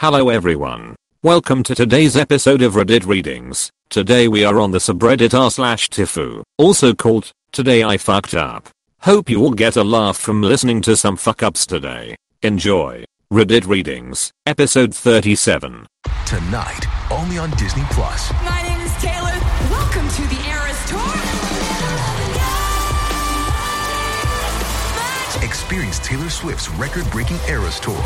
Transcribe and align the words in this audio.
Hello 0.00 0.30
everyone. 0.30 0.96
Welcome 1.22 1.62
to 1.64 1.74
today's 1.74 2.16
episode 2.16 2.62
of 2.62 2.72
Reddit 2.72 3.04
Readings. 3.06 3.70
Today 3.90 4.28
we 4.28 4.46
are 4.46 4.58
on 4.58 4.70
the 4.70 4.78
subreddit 4.78 5.38
r 5.38 5.50
slash 5.50 5.90
Tifu, 5.90 6.42
also 6.56 6.94
called, 6.94 7.32
Today 7.52 7.84
I 7.84 7.98
Fucked 7.98 8.32
Up. 8.32 8.70
Hope 9.00 9.28
you 9.28 9.42
all 9.42 9.52
get 9.52 9.76
a 9.76 9.84
laugh 9.84 10.16
from 10.16 10.40
listening 10.40 10.80
to 10.88 10.96
some 10.96 11.18
fuck 11.18 11.42
ups 11.42 11.66
today. 11.66 12.16
Enjoy. 12.40 13.04
Reddit 13.30 13.66
Readings, 13.66 14.32
episode 14.46 14.94
37. 14.94 15.86
Tonight, 16.24 16.86
only 17.10 17.36
on 17.36 17.50
Disney 17.58 17.84
Plus. 17.90 18.32
My 18.42 18.62
name 18.62 18.80
is 18.80 18.94
Taylor. 19.02 19.38
Welcome 19.68 20.08
to 20.08 20.22
the 20.22 20.40
Eras 20.48 20.80
Tour. 20.88 21.10
Experience 25.46 25.98
Taylor 25.98 26.30
Swift's 26.30 26.70
record-breaking 26.70 27.36
Eras 27.46 27.78
Tour. 27.80 28.00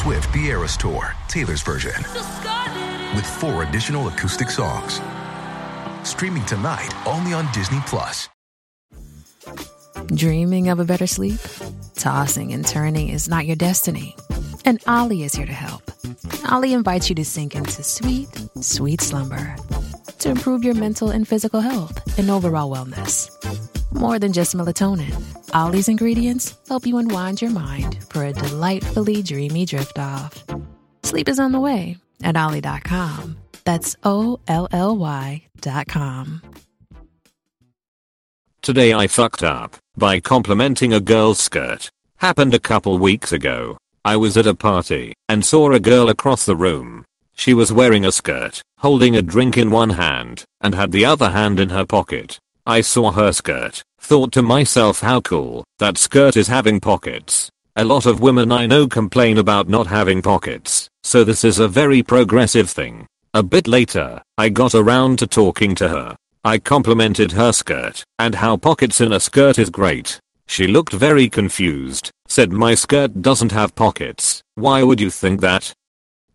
Swift 0.00 0.32
The 0.32 0.46
Eras 0.46 0.78
Tour, 0.78 1.14
Taylor's 1.28 1.60
version, 1.60 1.92
with 3.14 3.26
four 3.38 3.64
additional 3.64 4.08
acoustic 4.08 4.48
songs. 4.48 4.98
Streaming 6.08 6.42
tonight, 6.46 6.90
only 7.06 7.34
on 7.34 7.46
Disney 7.52 7.80
Plus. 7.84 8.26
Dreaming 10.06 10.70
of 10.70 10.80
a 10.80 10.86
better 10.86 11.06
sleep? 11.06 11.38
Tossing 11.96 12.54
and 12.54 12.66
turning 12.66 13.10
is 13.10 13.28
not 13.28 13.44
your 13.44 13.56
destiny. 13.56 14.16
And 14.64 14.82
Olly 14.88 15.22
is 15.22 15.34
here 15.34 15.44
to 15.44 15.52
help. 15.52 15.82
Olly 16.50 16.72
invites 16.72 17.10
you 17.10 17.14
to 17.16 17.24
sink 17.26 17.54
into 17.54 17.82
sweet, 17.82 18.28
sweet 18.58 19.02
slumber 19.02 19.54
to 20.20 20.30
improve 20.30 20.64
your 20.64 20.74
mental 20.74 21.10
and 21.10 21.28
physical 21.28 21.60
health 21.60 22.18
and 22.18 22.30
overall 22.30 22.74
wellness. 22.74 23.28
More 23.92 24.18
than 24.18 24.32
just 24.32 24.56
melatonin, 24.56 25.12
Olly's 25.54 25.88
ingredients 25.88 26.56
help 26.68 26.86
you 26.86 26.98
unwind 26.98 27.42
your 27.42 27.50
mind 27.50 27.98
for 28.10 28.24
a 28.24 28.32
delightfully 28.32 29.22
dreamy 29.22 29.66
drift 29.66 29.98
off. 29.98 30.44
Sleep 31.02 31.28
is 31.28 31.38
on 31.38 31.52
the 31.52 31.60
way 31.60 31.96
at 32.22 32.36
Olly.com. 32.36 33.36
That's 33.64 33.96
O 34.04 34.40
L 34.48 34.68
L 34.72 34.96
Y.com. 34.96 36.42
Today 38.62 38.92
I 38.92 39.06
fucked 39.06 39.42
up 39.42 39.76
by 39.96 40.20
complimenting 40.20 40.92
a 40.92 41.00
girl's 41.00 41.38
skirt. 41.38 41.90
Happened 42.16 42.54
a 42.54 42.58
couple 42.58 42.98
weeks 42.98 43.32
ago. 43.32 43.78
I 44.04 44.16
was 44.16 44.36
at 44.36 44.46
a 44.46 44.54
party 44.54 45.14
and 45.28 45.44
saw 45.44 45.72
a 45.72 45.80
girl 45.80 46.08
across 46.08 46.44
the 46.44 46.56
room. 46.56 47.04
She 47.34 47.54
was 47.54 47.72
wearing 47.72 48.04
a 48.04 48.12
skirt, 48.12 48.62
holding 48.78 49.16
a 49.16 49.22
drink 49.22 49.56
in 49.56 49.70
one 49.70 49.90
hand, 49.90 50.44
and 50.60 50.74
had 50.74 50.92
the 50.92 51.06
other 51.06 51.30
hand 51.30 51.58
in 51.58 51.70
her 51.70 51.86
pocket. 51.86 52.38
I 52.66 52.82
saw 52.82 53.12
her 53.12 53.32
skirt, 53.32 53.82
thought 54.10 54.32
to 54.32 54.42
myself 54.42 55.00
how 55.00 55.20
cool, 55.20 55.62
that 55.78 55.96
skirt 55.96 56.36
is 56.36 56.48
having 56.48 56.80
pockets. 56.80 57.48
A 57.76 57.84
lot 57.84 58.06
of 58.06 58.18
women 58.18 58.50
I 58.50 58.66
know 58.66 58.88
complain 58.88 59.38
about 59.38 59.68
not 59.68 59.86
having 59.86 60.20
pockets, 60.20 60.88
so 61.04 61.22
this 61.22 61.44
is 61.44 61.60
a 61.60 61.68
very 61.68 62.02
progressive 62.02 62.68
thing. 62.68 63.06
A 63.34 63.42
bit 63.44 63.68
later, 63.68 64.20
I 64.36 64.48
got 64.48 64.74
around 64.74 65.20
to 65.20 65.28
talking 65.28 65.76
to 65.76 65.88
her. 65.88 66.16
I 66.42 66.58
complimented 66.58 67.30
her 67.30 67.52
skirt, 67.52 68.02
and 68.18 68.34
how 68.34 68.56
pockets 68.56 69.00
in 69.00 69.12
a 69.12 69.20
skirt 69.20 69.60
is 69.60 69.70
great. 69.70 70.18
She 70.48 70.66
looked 70.66 70.92
very 70.92 71.28
confused, 71.28 72.10
said 72.26 72.50
my 72.50 72.74
skirt 72.74 73.22
doesn't 73.22 73.52
have 73.52 73.76
pockets, 73.76 74.42
why 74.56 74.82
would 74.82 75.00
you 75.00 75.10
think 75.10 75.40
that? 75.42 75.72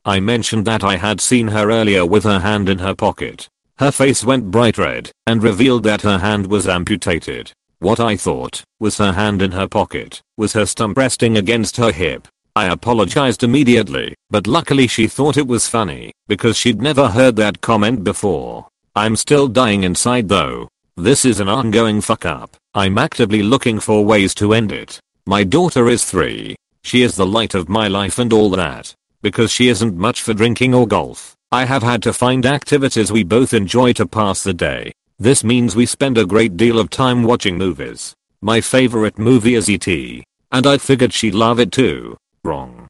I 0.06 0.22
mentioned 0.22 0.64
that 0.64 0.86
I 0.86 0.96
had 0.96 1.20
seen 1.20 1.50
her 1.50 1.70
earlier 1.70 2.06
with 2.06 2.24
her 2.24 2.40
hand 2.40 2.70
in 2.70 2.80
her 2.80 2.96
pocket. 2.96 3.50
Her 3.80 3.92
face 3.92 4.24
went 4.24 4.50
bright 4.50 4.78
red, 4.78 5.12
and 5.28 5.44
revealed 5.44 5.84
that 5.84 6.04
her 6.04 6.20
hand 6.20 6.48
was 6.48 6.70
amputated. 6.70 7.52
What 7.80 8.00
I 8.00 8.16
thought 8.16 8.64
was 8.80 8.98
her 8.98 9.12
hand 9.12 9.42
in 9.42 9.52
her 9.52 9.68
pocket 9.68 10.22
was 10.38 10.54
her 10.54 10.66
stump 10.66 10.98
resting 10.98 11.38
against 11.38 11.78
her 11.78 11.92
hip. 11.92 12.28
I 12.56 12.68
apologized 12.68 13.44
immediately, 13.44 14.16
but 14.30 14.48
luckily 14.48 14.88
she 14.88 15.08
thought 15.08 15.36
it 15.36 15.48
was 15.48 15.68
funny, 15.68 16.14
because 16.28 16.58
she'd 16.58 16.82
never 16.82 17.10
heard 17.10 17.36
that 17.36 17.60
comment 17.60 18.04
before. 18.04 18.68
I'm 18.96 19.18
still 19.18 19.50
dying 19.50 19.84
inside 19.84 20.30
though. 20.30 20.70
This 20.96 21.26
is 21.26 21.42
an 21.42 21.50
ongoing 21.50 22.00
fuck 22.00 22.26
up. 22.26 22.56
I'm 22.74 22.98
actively 22.98 23.44
looking 23.44 23.82
for 23.82 24.06
ways 24.06 24.34
to 24.36 24.54
end 24.54 24.72
it. 24.72 25.00
My 25.26 25.44
daughter 25.44 25.90
is 25.90 26.06
3. 26.06 26.56
She 26.84 27.02
is 27.02 27.16
the 27.16 27.26
light 27.26 27.56
of 27.56 27.68
my 27.68 27.90
life 27.90 28.20
and 28.20 28.32
all 28.32 28.50
that. 28.52 28.94
Because 29.22 29.52
she 29.52 29.68
isn't 29.68 29.98
much 29.98 30.22
for 30.22 30.34
drinking 30.34 30.74
or 30.74 30.88
golf, 30.88 31.36
I 31.52 31.66
have 31.66 31.84
had 31.84 32.02
to 32.04 32.14
find 32.14 32.46
activities 32.46 33.12
we 33.12 33.24
both 33.24 33.54
enjoy 33.54 33.92
to 33.94 34.06
pass 34.06 34.44
the 34.44 34.54
day. 34.54 34.94
This 35.18 35.46
means 35.46 35.78
we 35.78 35.86
spend 35.86 36.18
a 36.18 36.26
great 36.26 36.58
deal 36.58 36.78
of 36.78 36.90
time 36.90 37.24
watching 37.24 37.58
movies. 37.58 38.14
My 38.42 38.60
favorite 38.60 39.18
movie 39.18 39.56
is 39.56 39.70
E.T. 39.70 40.26
And 40.52 40.68
I 40.68 40.78
figured 40.78 41.14
she'd 41.14 41.34
love 41.34 41.58
it 41.60 41.72
too. 41.72 42.18
Wrong. 42.44 42.88